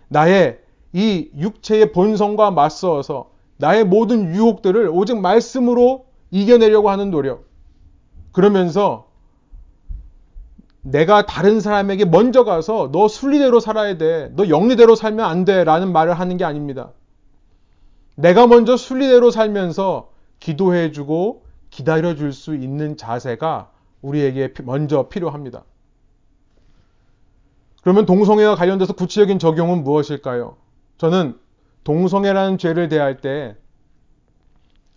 나의 0.08 0.60
이 0.92 1.30
육체의 1.36 1.92
본성과 1.92 2.50
맞서서 2.50 3.30
나의 3.56 3.84
모든 3.84 4.34
유혹들을 4.34 4.88
오직 4.92 5.18
말씀으로 5.20 6.06
이겨내려고 6.30 6.90
하는 6.90 7.10
노력. 7.10 7.46
그러면서 8.32 9.11
내가 10.82 11.26
다른 11.26 11.60
사람에게 11.60 12.04
먼저 12.04 12.44
가서 12.44 12.90
너 12.92 13.08
순리대로 13.08 13.60
살아야 13.60 13.96
돼. 13.96 14.30
너 14.34 14.48
영리대로 14.48 14.94
살면 14.96 15.24
안 15.24 15.44
돼. 15.44 15.64
라는 15.64 15.92
말을 15.92 16.14
하는 16.14 16.36
게 16.36 16.44
아닙니다. 16.44 16.90
내가 18.16 18.46
먼저 18.46 18.76
순리대로 18.76 19.30
살면서 19.30 20.10
기도해주고 20.40 21.44
기다려줄 21.70 22.32
수 22.32 22.54
있는 22.56 22.96
자세가 22.96 23.70
우리에게 24.02 24.52
먼저 24.64 25.08
필요합니다. 25.08 25.64
그러면 27.82 28.04
동성애와 28.04 28.56
관련돼서 28.56 28.92
구체적인 28.92 29.38
적용은 29.38 29.84
무엇일까요? 29.84 30.56
저는 30.98 31.38
동성애라는 31.84 32.58
죄를 32.58 32.88
대할 32.88 33.20
때 33.20 33.56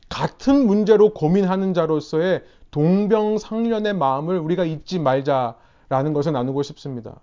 같은 0.10 0.68
문제로 0.68 1.14
고민하는 1.14 1.74
자로서의 1.74 2.44
동병상련의 2.72 3.94
마음을 3.94 4.38
우리가 4.38 4.66
잊지 4.66 5.00
말자 5.00 5.56
라는 5.90 6.14
것을 6.14 6.32
나누고 6.34 6.64
싶습니다. 6.64 7.20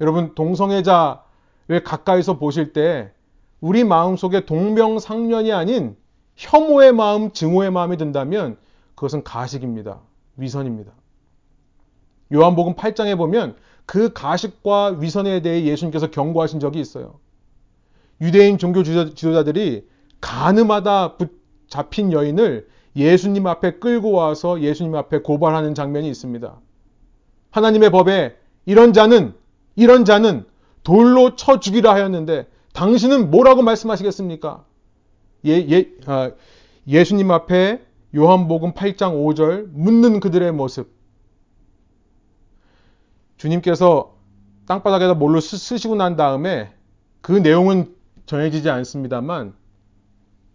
여러분, 0.00 0.34
동성애자를 0.34 1.84
가까이서 1.84 2.38
보실 2.38 2.72
때 2.72 3.12
우리 3.60 3.84
마음 3.84 4.16
속에 4.16 4.46
동병상련이 4.46 5.52
아닌 5.52 5.96
혐오의 6.36 6.92
마음, 6.92 7.32
증오의 7.32 7.70
마음이 7.72 7.96
든다면 7.96 8.56
그것은 8.94 9.24
가식입니다. 9.24 10.00
위선입니다. 10.36 10.92
요한복음 12.32 12.74
8장에 12.74 13.16
보면 13.16 13.56
그 13.86 14.12
가식과 14.12 14.98
위선에 15.00 15.40
대해 15.40 15.64
예수님께서 15.64 16.10
경고하신 16.10 16.60
적이 16.60 16.80
있어요. 16.80 17.18
유대인 18.20 18.58
종교 18.58 18.82
지도자들이 18.82 19.88
가늠하다 20.20 21.16
잡힌 21.68 22.12
여인을 22.12 22.68
예수님 22.96 23.46
앞에 23.46 23.78
끌고 23.78 24.12
와서 24.12 24.60
예수님 24.60 24.94
앞에 24.94 25.18
고발하는 25.18 25.74
장면이 25.74 26.08
있습니다. 26.08 26.60
하나님의 27.50 27.90
법에 27.90 28.36
이런 28.66 28.92
자는 28.92 29.34
이런 29.76 30.04
자는 30.04 30.44
돌로 30.82 31.36
쳐 31.36 31.60
죽이라 31.60 31.94
하였는데 31.94 32.46
당신은 32.72 33.30
뭐라고 33.30 33.62
말씀하시겠습니까? 33.62 34.64
예, 35.46 35.52
예, 35.52 35.90
아, 36.06 36.30
예수님 36.86 37.30
앞에 37.30 37.82
요한복음 38.14 38.72
8장 38.72 39.14
5절 39.14 39.68
묻는 39.72 40.20
그들의 40.20 40.52
모습. 40.52 40.90
주님께서 43.36 44.16
땅바닥에다 44.66 45.14
뭘로 45.14 45.40
쓰시고 45.40 45.94
난 45.94 46.16
다음에 46.16 46.72
그 47.20 47.32
내용은 47.32 47.94
전해지지 48.26 48.68
않습니다만 48.68 49.54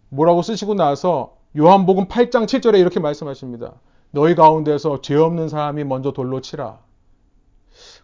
뭐라고 0.08 0.42
쓰시고 0.42 0.74
나서 0.74 1.36
요한복음 1.56 2.06
8장 2.06 2.46
7절에 2.46 2.78
이렇게 2.78 3.00
말씀하십니다. 3.00 3.74
너희 4.14 4.36
가운데서 4.36 5.00
죄 5.00 5.16
없는 5.16 5.48
사람이 5.48 5.82
먼저 5.82 6.12
돌로 6.12 6.40
치라. 6.40 6.78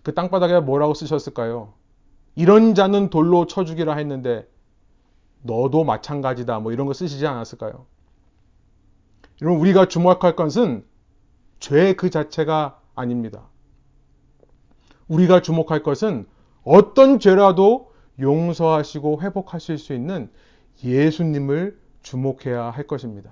그 0.02 0.12
땅바닥에 0.12 0.58
뭐라고 0.58 0.92
쓰셨을까요? 0.92 1.72
이런 2.34 2.74
자는 2.74 3.10
돌로 3.10 3.46
쳐 3.46 3.64
죽이라 3.64 3.94
했는데 3.94 4.48
너도 5.42 5.84
마찬가지다. 5.84 6.58
뭐 6.58 6.72
이런 6.72 6.88
거 6.88 6.94
쓰시지 6.94 7.24
않았을까요? 7.28 7.86
여러분, 9.40 9.60
우리가 9.60 9.86
주목할 9.86 10.34
것은 10.34 10.84
죄 11.60 11.94
그 11.94 12.10
자체가 12.10 12.80
아닙니다. 12.96 13.48
우리가 15.06 15.42
주목할 15.42 15.84
것은 15.84 16.26
어떤 16.64 17.20
죄라도 17.20 17.92
용서하시고 18.18 19.22
회복하실 19.22 19.78
수 19.78 19.94
있는 19.94 20.28
예수님을 20.82 21.78
주목해야 22.02 22.64
할 22.70 22.88
것입니다. 22.88 23.30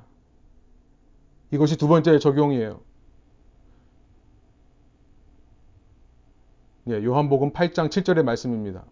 이것이 1.51 1.77
두 1.77 1.89
번째 1.89 2.19
적용이에요. 2.19 2.81
예, 6.89 7.05
요한복음 7.05 7.53
8장 7.53 7.91
7절의 7.91 8.23
말씀입니다. 8.23 8.85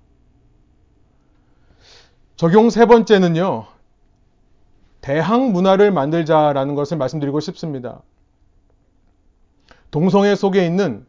적용 2.36 2.68
세 2.68 2.84
번째는요. 2.84 3.66
대항 5.00 5.52
문화를 5.52 5.92
만들자라는 5.92 6.74
것을 6.74 6.98
말씀드리고 6.98 7.40
싶습니다. 7.40 8.02
동성애 9.90 10.34
속에 10.34 10.66
있는 10.66 11.06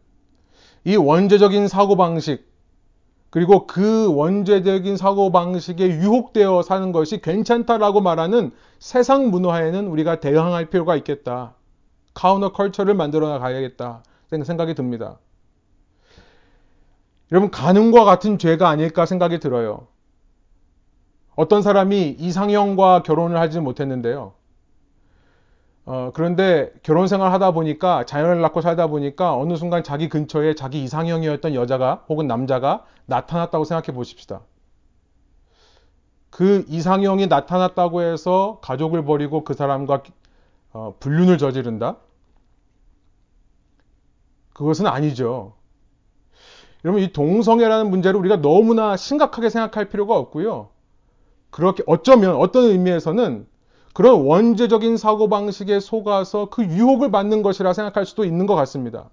이 0.86 0.96
원죄적인 0.96 1.68
사고방식, 1.68 2.47
그리고 3.30 3.68
그 3.68 4.14
원죄적인 4.14 4.96
사고방식에 4.98 5.88
유혹되어 5.88 6.62
사는 6.62 6.92
것이 6.92 7.22
괜찮다라고 7.22 8.02
말하는 8.02 8.52
세상 8.80 9.30
문화에는 9.30 9.88
우리가 9.88 10.20
대항할 10.20 10.70
필요가 10.70 10.96
있겠다. 10.96 11.56
카우너 12.14 12.52
컬처를 12.54 12.94
만들어 12.94 13.30
나가야겠다. 13.30 14.04
생각이 14.44 14.76
듭니다. 14.76 15.20
여러분, 17.32 17.52
가늠과 17.52 18.06
같은 18.06 18.38
죄가 18.38 18.70
아닐까 18.70 19.06
생각이 19.06 19.40
들어요. 19.40 19.88
어떤 21.36 21.62
사람이 21.62 22.16
이상형과 22.18 23.04
결혼을 23.04 23.38
하지 23.38 23.60
못했는데요. 23.60 24.34
어, 25.90 26.12
그런데 26.14 26.74
결혼 26.84 27.08
생활 27.08 27.32
하다 27.32 27.52
보니까 27.52 28.06
자녀를 28.06 28.42
낳고 28.42 28.60
살다 28.60 28.88
보니까 28.88 29.38
어느 29.38 29.56
순간 29.56 29.86
자기 29.86 30.10
근처에 30.10 30.54
자기 30.54 30.84
이상형이었던 30.84 31.56
여자가 31.56 32.04
혹은 32.10 32.28
남자가 32.28 32.84
나타났다고 33.06 33.64
생각해 33.64 33.96
보십시다. 33.96 34.42
그 36.30 36.66
이상형이 36.68 37.28
나타났다고 37.28 38.02
해서 38.02 38.60
가족을 38.62 39.06
버리고 39.06 39.46
그 39.46 39.54
사람과 39.54 40.04
어, 40.74 40.96
불륜을 41.00 41.38
저지른다? 41.38 41.96
그것은 44.52 44.88
아니죠. 44.88 45.54
여러분, 46.84 47.02
이 47.02 47.14
동성애라는 47.14 47.90
문제를 47.90 48.20
우리가 48.20 48.42
너무나 48.42 48.98
심각하게 48.98 49.50
생각할 49.50 49.88
필요가 49.88 50.18
없고요. 50.18 50.68
그렇게 51.50 51.82
어쩌면 51.88 52.36
어떤 52.36 52.66
의미에서는 52.66 53.48
그런 53.98 54.28
원죄적인 54.28 54.96
사고방식에 54.96 55.80
속아서 55.80 56.50
그 56.52 56.64
유혹을 56.64 57.10
받는 57.10 57.42
것이라 57.42 57.74
생각할 57.74 58.06
수도 58.06 58.26
있는 58.26 58.46
것 58.46 58.54
같습니다. 58.54 59.10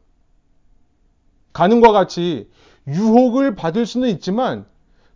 가는과 1.54 1.90
같이 1.90 2.50
유혹을 2.86 3.54
받을 3.54 3.86
수는 3.86 4.10
있지만 4.10 4.66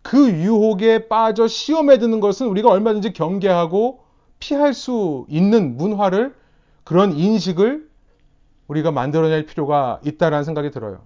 그 0.01 0.31
유혹에 0.31 1.07
빠져 1.07 1.47
시험에 1.47 1.99
드는 1.99 2.19
것은 2.19 2.47
우리가 2.47 2.71
얼마든지 2.71 3.13
경계하고 3.13 3.99
피할 4.39 4.73
수 4.73 5.27
있는 5.29 5.77
문화를 5.77 6.33
그런 6.83 7.11
인식을 7.11 7.87
우리가 8.69 8.89
만들어낼 8.89 9.45
필요가 9.45 9.99
있다라는 10.03 10.45
생각이 10.45 10.71
들어요. 10.71 11.01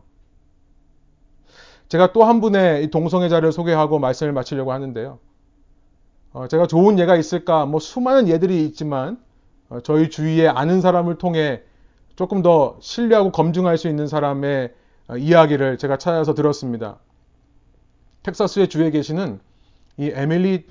제가 1.90 2.14
또 2.14 2.24
한 2.24 2.40
분의 2.40 2.92
동성애자를 2.92 3.52
소개하고 3.52 4.00
말씀을 4.00 4.32
마치려고 4.32 4.72
하는데요. 4.72 5.20
어, 6.34 6.48
제가 6.48 6.66
좋은 6.66 6.98
예가 6.98 7.16
있을까? 7.16 7.66
뭐 7.68 7.80
수많은 7.80 8.28
예들이 8.28 8.66
있지만 8.66 9.24
어, 9.70 9.80
저희 9.82 10.10
주위에 10.10 10.48
아는 10.48 10.82
사람을 10.82 11.20
통해 11.20 11.62
조금 12.16 12.42
더 12.42 12.78
신뢰하고 12.82 13.32
검증할 13.32 13.78
수 13.78 13.88
있는 13.88 14.08
사람의 14.08 14.74
어, 15.10 15.18
이야기를 15.18 15.78
제가 15.78 15.98
찾아서 15.98 16.34
들었습니다. 16.34 16.98
텍사스의 18.24 18.68
주에 18.70 18.90
계시는 18.90 19.40
이 19.98 20.12
에밀리 20.12 20.66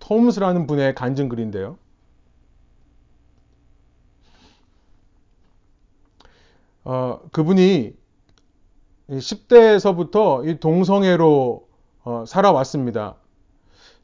톰스라는 0.00 0.66
분의 0.66 0.96
간증 0.96 1.28
글인데요. 1.28 1.78
어, 6.84 7.20
그분이 7.30 7.94
10대에서부터 9.08 10.48
이 10.48 10.58
동성애로 10.58 11.68
어, 12.04 12.24
살아왔습니다. 12.26 13.21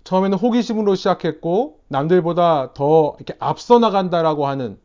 처음에는 0.04 0.38
호기심으로 0.38 0.94
시작했고 0.94 1.80
남들보다 1.88 2.72
더 2.74 3.14
이렇게 3.18 3.34
앞서 3.38 3.78
나간다라고 3.78 4.46
하는 4.46 4.78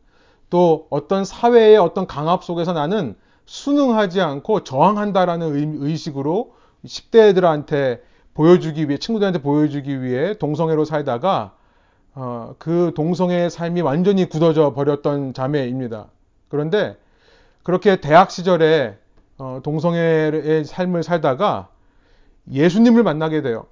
또 0.49 0.87
어떤 0.89 1.25
사회의 1.25 1.77
어떤 1.77 2.07
강압 2.07 2.43
속에서 2.43 2.73
나는 2.73 3.15
순응하지 3.45 4.21
않고 4.21 4.63
저항한다라는 4.63 5.81
의식으로 5.81 6.53
10대 6.85 7.29
애들한테 7.29 8.01
보여주기 8.33 8.87
위해 8.87 8.97
친구들한테 8.97 9.41
보여주기 9.41 10.01
위해 10.01 10.37
동성애로 10.37 10.85
살다가 10.85 11.53
어, 12.15 12.55
그 12.59 12.91
동성애의 12.95 13.49
삶이 13.49 13.81
완전히 13.81 14.27
굳어져 14.29 14.73
버렸던 14.73 15.33
자매입니다. 15.33 16.07
그런데 16.47 16.97
그렇게 17.63 17.95
대학 17.95 18.29
시절에 18.29 18.97
어, 19.37 19.61
동성애의 19.63 20.65
삶을 20.65 21.03
살다가 21.03 21.69
예수님을 22.51 23.03
만나게 23.03 23.41
돼요. 23.41 23.65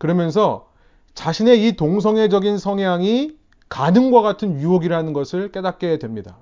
그러면서 0.00 0.70
자신의 1.12 1.68
이 1.68 1.76
동성애적인 1.76 2.56
성향이 2.56 3.36
가능과 3.68 4.22
같은 4.22 4.58
유혹이라는 4.58 5.12
것을 5.12 5.52
깨닫게 5.52 5.98
됩니다. 5.98 6.38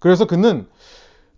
그래서 0.00 0.26
그는 0.26 0.66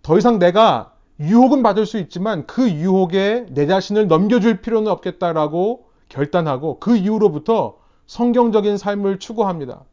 더 0.01 0.17
이상 0.17 0.39
내가 0.39 0.95
유혹은 1.19 1.61
받을 1.61 1.85
수 1.85 1.99
있지만 1.99 2.47
그 2.47 2.67
유혹에 2.67 3.45
내 3.51 3.67
자신을 3.67 4.07
넘겨줄 4.07 4.61
필요는 4.61 4.91
없겠다라고 4.91 5.85
결단하고 6.09 6.79
그 6.79 6.97
이후로부터 6.97 7.77
성경적인 8.07 8.77
삶을 8.77 9.19
추구합니다. 9.19 9.83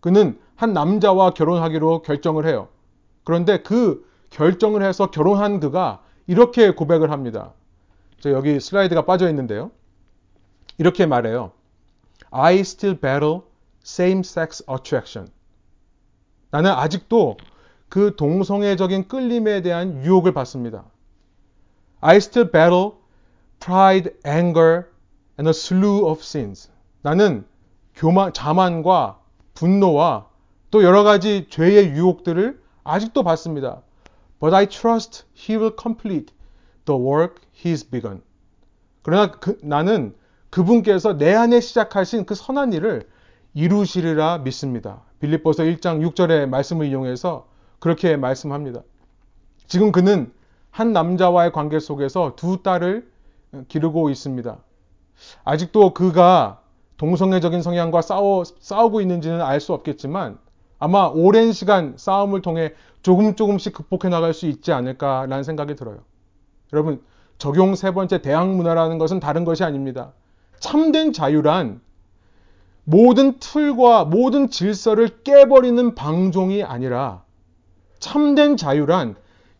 그는 0.00 0.38
한 0.56 0.72
남자와 0.72 1.34
결혼하기로 1.34 2.00
결정을 2.00 2.46
해요. 2.46 2.68
그런데 3.24 3.58
그 3.58 4.08
결정을 4.30 4.82
해서 4.82 5.10
결혼한 5.10 5.60
그가 5.60 6.00
이렇게 6.26 6.70
고백을 6.70 7.10
합니다. 7.10 7.52
여기 8.24 8.58
슬라이드가 8.58 9.04
빠져 9.04 9.28
있는데요. 9.28 9.70
이렇게 10.80 11.04
말해요. 11.04 11.52
I 12.30 12.60
still 12.60 12.98
battle 12.98 13.42
same-sex 13.84 14.64
attraction. 14.66 15.30
나는 16.50 16.70
아직도 16.70 17.36
그 17.90 18.16
동성애적인 18.16 19.06
끌림에 19.06 19.60
대한 19.60 20.02
유혹을 20.02 20.32
받습니다. 20.32 20.86
I 22.00 22.16
still 22.16 22.50
battle 22.50 22.92
pride, 23.58 24.12
anger, 24.26 24.84
and 25.38 25.46
a 25.46 25.50
slew 25.50 26.06
of 26.06 26.20
sins. 26.22 26.70
나는 27.02 27.44
교만, 27.94 28.32
자만과 28.32 29.20
분노와 29.52 30.28
또 30.70 30.82
여러 30.82 31.02
가지 31.02 31.46
죄의 31.50 31.90
유혹들을 31.90 32.58
아직도 32.84 33.22
받습니다. 33.22 33.82
But 34.40 34.56
I 34.56 34.64
trust 34.64 35.24
he 35.36 35.58
will 35.58 35.76
complete 35.78 36.32
the 36.86 36.98
work 36.98 37.42
he's 37.52 37.90
begun. 37.90 38.22
그러나 39.02 39.30
그, 39.30 39.58
나는 39.62 40.14
그분께서 40.50 41.16
내 41.16 41.34
안에 41.34 41.60
시작하신 41.60 42.26
그 42.26 42.34
선한 42.34 42.72
일을 42.72 43.08
이루시리라 43.54 44.38
믿습니다. 44.38 45.02
빌립보서 45.20 45.64
1장 45.64 46.06
6절의 46.08 46.48
말씀을 46.48 46.86
이용해서 46.86 47.46
그렇게 47.78 48.16
말씀합니다. 48.16 48.82
지금 49.66 49.92
그는 49.92 50.32
한 50.70 50.92
남자와의 50.92 51.52
관계 51.52 51.78
속에서 51.78 52.34
두 52.36 52.62
딸을 52.62 53.08
기르고 53.68 54.10
있습니다. 54.10 54.58
아직도 55.44 55.94
그가 55.94 56.60
동성애적인 56.96 57.62
성향과 57.62 58.02
싸워, 58.02 58.44
싸우고 58.44 59.00
있는지는 59.00 59.40
알 59.40 59.60
수 59.60 59.72
없겠지만 59.72 60.38
아마 60.78 61.06
오랜 61.06 61.52
시간 61.52 61.94
싸움을 61.96 62.42
통해 62.42 62.72
조금 63.02 63.34
조금씩 63.34 63.74
극복해 63.74 64.08
나갈 64.08 64.34
수 64.34 64.46
있지 64.46 64.72
않을까라는 64.72 65.42
생각이 65.42 65.76
들어요. 65.76 65.98
여러분, 66.72 67.02
적용 67.38 67.74
세 67.74 67.92
번째 67.92 68.22
대학 68.22 68.48
문화라는 68.48 68.98
것은 68.98 69.20
다른 69.20 69.44
것이 69.44 69.64
아닙니다. 69.64 70.12
참된 70.60 71.12
자유란 71.12 71.80
모든 72.84 73.38
틀과 73.38 74.04
모든 74.04 74.50
질서를 74.50 75.22
깨버리는 75.22 75.94
방종이 75.94 76.62
아니라 76.62 77.24
참된 77.98 78.56
자유란 78.56 79.16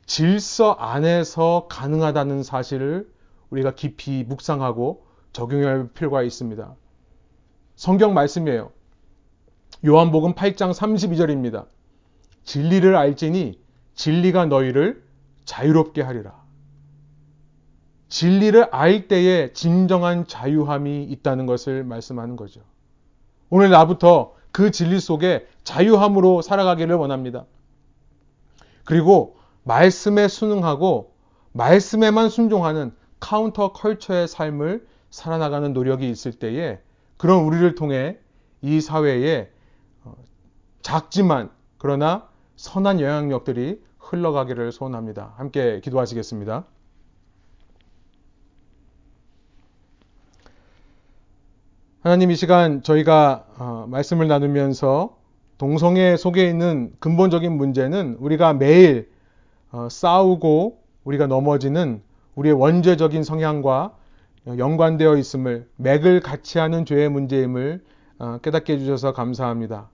질서 0.06 0.72
안에서 0.72 1.66
가능하다는 1.68 2.42
사실을 2.42 3.10
우리가 3.50 3.74
깊이 3.74 4.24
묵상하고 4.24 5.06
적용할 5.32 5.88
필요가 5.88 6.22
있습니다. 6.22 6.74
성경 7.76 8.14
말씀이에요. 8.14 8.72
요한복음 9.86 10.34
8장 10.34 10.72
32절입니다. 10.72 11.66
진리를 12.44 12.94
알지니 12.96 13.60
진리가 13.94 14.46
너희를 14.46 15.02
자유롭게 15.44 16.02
하리라. 16.02 16.39
진리를 18.10 18.68
알 18.72 19.08
때에 19.08 19.52
진정한 19.52 20.26
자유함이 20.26 21.04
있다는 21.04 21.46
것을 21.46 21.84
말씀하는 21.84 22.36
거죠. 22.36 22.60
오늘 23.48 23.70
나부터 23.70 24.34
그 24.52 24.70
진리 24.72 25.00
속에 25.00 25.46
자유함으로 25.62 26.42
살아가기를 26.42 26.94
원합니다. 26.96 27.46
그리고 28.84 29.36
말씀에 29.62 30.26
순응하고 30.26 31.14
말씀에만 31.52 32.28
순종하는 32.28 32.92
counter 33.20 33.72
culture의 33.72 34.26
삶을 34.26 34.86
살아나가는 35.10 35.72
노력이 35.72 36.10
있을 36.10 36.32
때에 36.32 36.80
그런 37.16 37.44
우리를 37.44 37.74
통해 37.76 38.18
이 38.62 38.80
사회에 38.80 39.50
어, 40.04 40.14
작지만 40.82 41.50
그러나 41.78 42.28
선한 42.56 43.00
영향력들이 43.00 43.80
흘러가기를 43.98 44.72
소원합니다. 44.72 45.34
함께 45.36 45.80
기도하시겠습니다. 45.80 46.64
하나님 52.02 52.30
이 52.30 52.34
시간 52.34 52.82
저희가 52.82 53.44
어, 53.58 53.84
말씀을 53.86 54.26
나누면서 54.26 55.18
동성애 55.58 56.16
속에 56.16 56.48
있는 56.48 56.94
근본적인 56.98 57.52
문제는 57.52 58.16
우리가 58.20 58.54
매일 58.54 59.10
어, 59.70 59.86
싸우고 59.90 60.78
우리가 61.04 61.26
넘어지는 61.26 62.00
우리의 62.36 62.54
원죄적인 62.54 63.22
성향과 63.22 63.92
연관되어 64.46 65.18
있음을 65.18 65.68
맥을 65.76 66.20
같이 66.20 66.58
하는 66.58 66.86
죄의 66.86 67.10
문제임을 67.10 67.84
어, 68.18 68.38
깨닫게 68.38 68.72
해주셔서 68.72 69.12
감사합니다. 69.12 69.90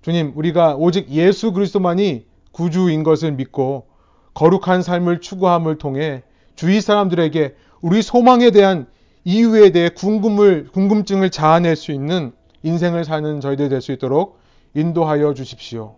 주님, 0.00 0.32
우리가 0.34 0.76
오직 0.76 1.10
예수 1.10 1.52
그리스도만이 1.52 2.24
구주인 2.52 3.02
것을 3.02 3.32
믿고 3.32 3.88
거룩한 4.32 4.80
삶을 4.80 5.20
추구함을 5.20 5.76
통해 5.76 6.22
주위 6.54 6.80
사람들에게 6.80 7.54
우리 7.82 8.00
소망에 8.00 8.52
대한 8.52 8.86
이유에 9.24 9.70
대해 9.70 9.88
궁금을, 9.88 10.68
궁금증을 10.72 11.30
자아낼 11.30 11.76
수 11.76 11.92
있는 11.92 12.32
인생을 12.62 13.04
사는 13.04 13.40
저희들 13.40 13.68
될 13.68 13.80
수 13.80 13.92
있도록 13.92 14.38
인도하여 14.74 15.34
주십시오. 15.34 15.94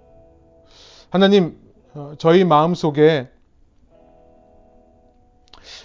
하나님, 1.10 1.56
어, 1.94 2.14
저희 2.18 2.44
마음 2.44 2.74
속에 2.74 3.28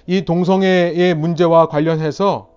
이 0.07 0.25
동성애의 0.25 1.13
문제와 1.15 1.67
관련해서 1.67 2.49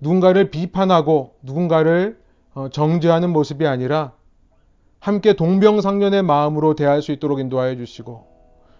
누군가를 0.00 0.50
비판하고 0.50 1.34
누군가를 1.42 2.18
어, 2.54 2.68
정죄하는 2.70 3.30
모습이 3.30 3.66
아니라 3.66 4.12
함께 5.00 5.34
동병상련의 5.34 6.22
마음으로 6.22 6.74
대할 6.74 7.02
수 7.02 7.12
있도록 7.12 7.40
인도하여 7.40 7.76
주시고 7.76 8.35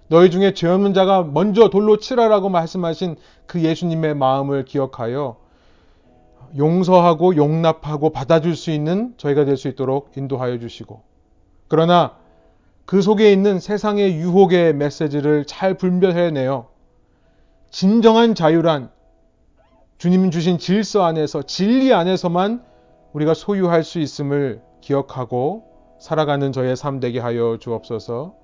너희 0.09 0.31
중에 0.31 0.55
죄 0.55 0.69
없는 0.69 0.95
자가 0.95 1.25
먼저 1.25 1.69
돌로 1.69 1.99
치라라고 1.99 2.49
말씀하신 2.49 3.17
그 3.47 3.63
예수님의 3.63 4.15
마음을 4.15 4.65
기억하여 4.65 5.37
용서하고 6.57 7.37
용납하고 7.37 8.11
받아줄 8.11 8.55
수 8.55 8.71
있는 8.71 9.15
저희가 9.17 9.45
될 9.45 9.57
수 9.57 9.69
있도록 9.69 10.13
인도하여 10.17 10.59
주시고 10.59 11.03
그러나 11.69 12.17
그 12.85 13.03
속에 13.03 13.33
있는 13.33 13.59
세상의 13.59 14.15
유혹의 14.15 14.75
메시지를 14.75 15.45
잘 15.45 15.75
분별해내어 15.75 16.69
진정한 17.71 18.37
자유란 18.37 18.91
주님 19.99 20.31
주신 20.31 20.59
질서 20.59 21.05
안에서 21.05 21.43
진리 21.43 21.93
안에서만 21.93 22.63
우리가 23.13 23.35
소유할 23.35 23.83
수 23.83 23.99
있음을 23.99 24.63
기억하고 24.83 25.65
살아가는 25.99 26.53
저의 26.53 26.77
삶 26.77 27.01
되게 27.01 27.19
하여 27.19 27.57
주옵소서. 27.59 28.35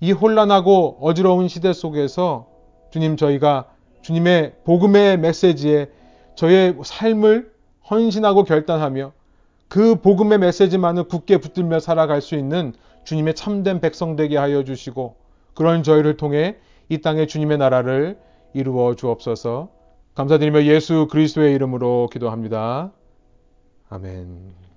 이 0.00 0.12
혼란하고 0.12 0.98
어지러운 1.00 1.48
시대 1.48 1.72
속에서 1.72 2.48
주님 2.90 3.16
저희가 3.16 3.66
주님의 4.02 4.54
복음의 4.64 5.18
메시지에 5.18 5.90
저의 6.34 6.76
삶을 6.82 7.52
헌신하고 7.90 8.44
결단하며 8.44 9.12
그 9.68 9.96
복음의 9.96 10.38
메시지만을 10.38 11.04
굳게 11.04 11.38
붙들며 11.38 11.80
살아갈 11.80 12.22
수 12.22 12.34
있는 12.34 12.72
주님의 13.04 13.34
참된 13.34 13.80
백성 13.80 14.16
되게 14.16 14.36
하여 14.36 14.64
주시고 14.64 15.16
그런 15.54 15.82
저희를 15.82 16.16
통해 16.16 16.56
이 16.88 16.98
땅에 16.98 17.26
주님의 17.26 17.58
나라를 17.58 18.18
이루어 18.52 18.94
주옵소서. 18.96 19.68
감사드리며 20.14 20.64
예수 20.64 21.06
그리스도의 21.10 21.54
이름으로 21.54 22.08
기도합니다. 22.12 22.90
아멘. 23.90 24.69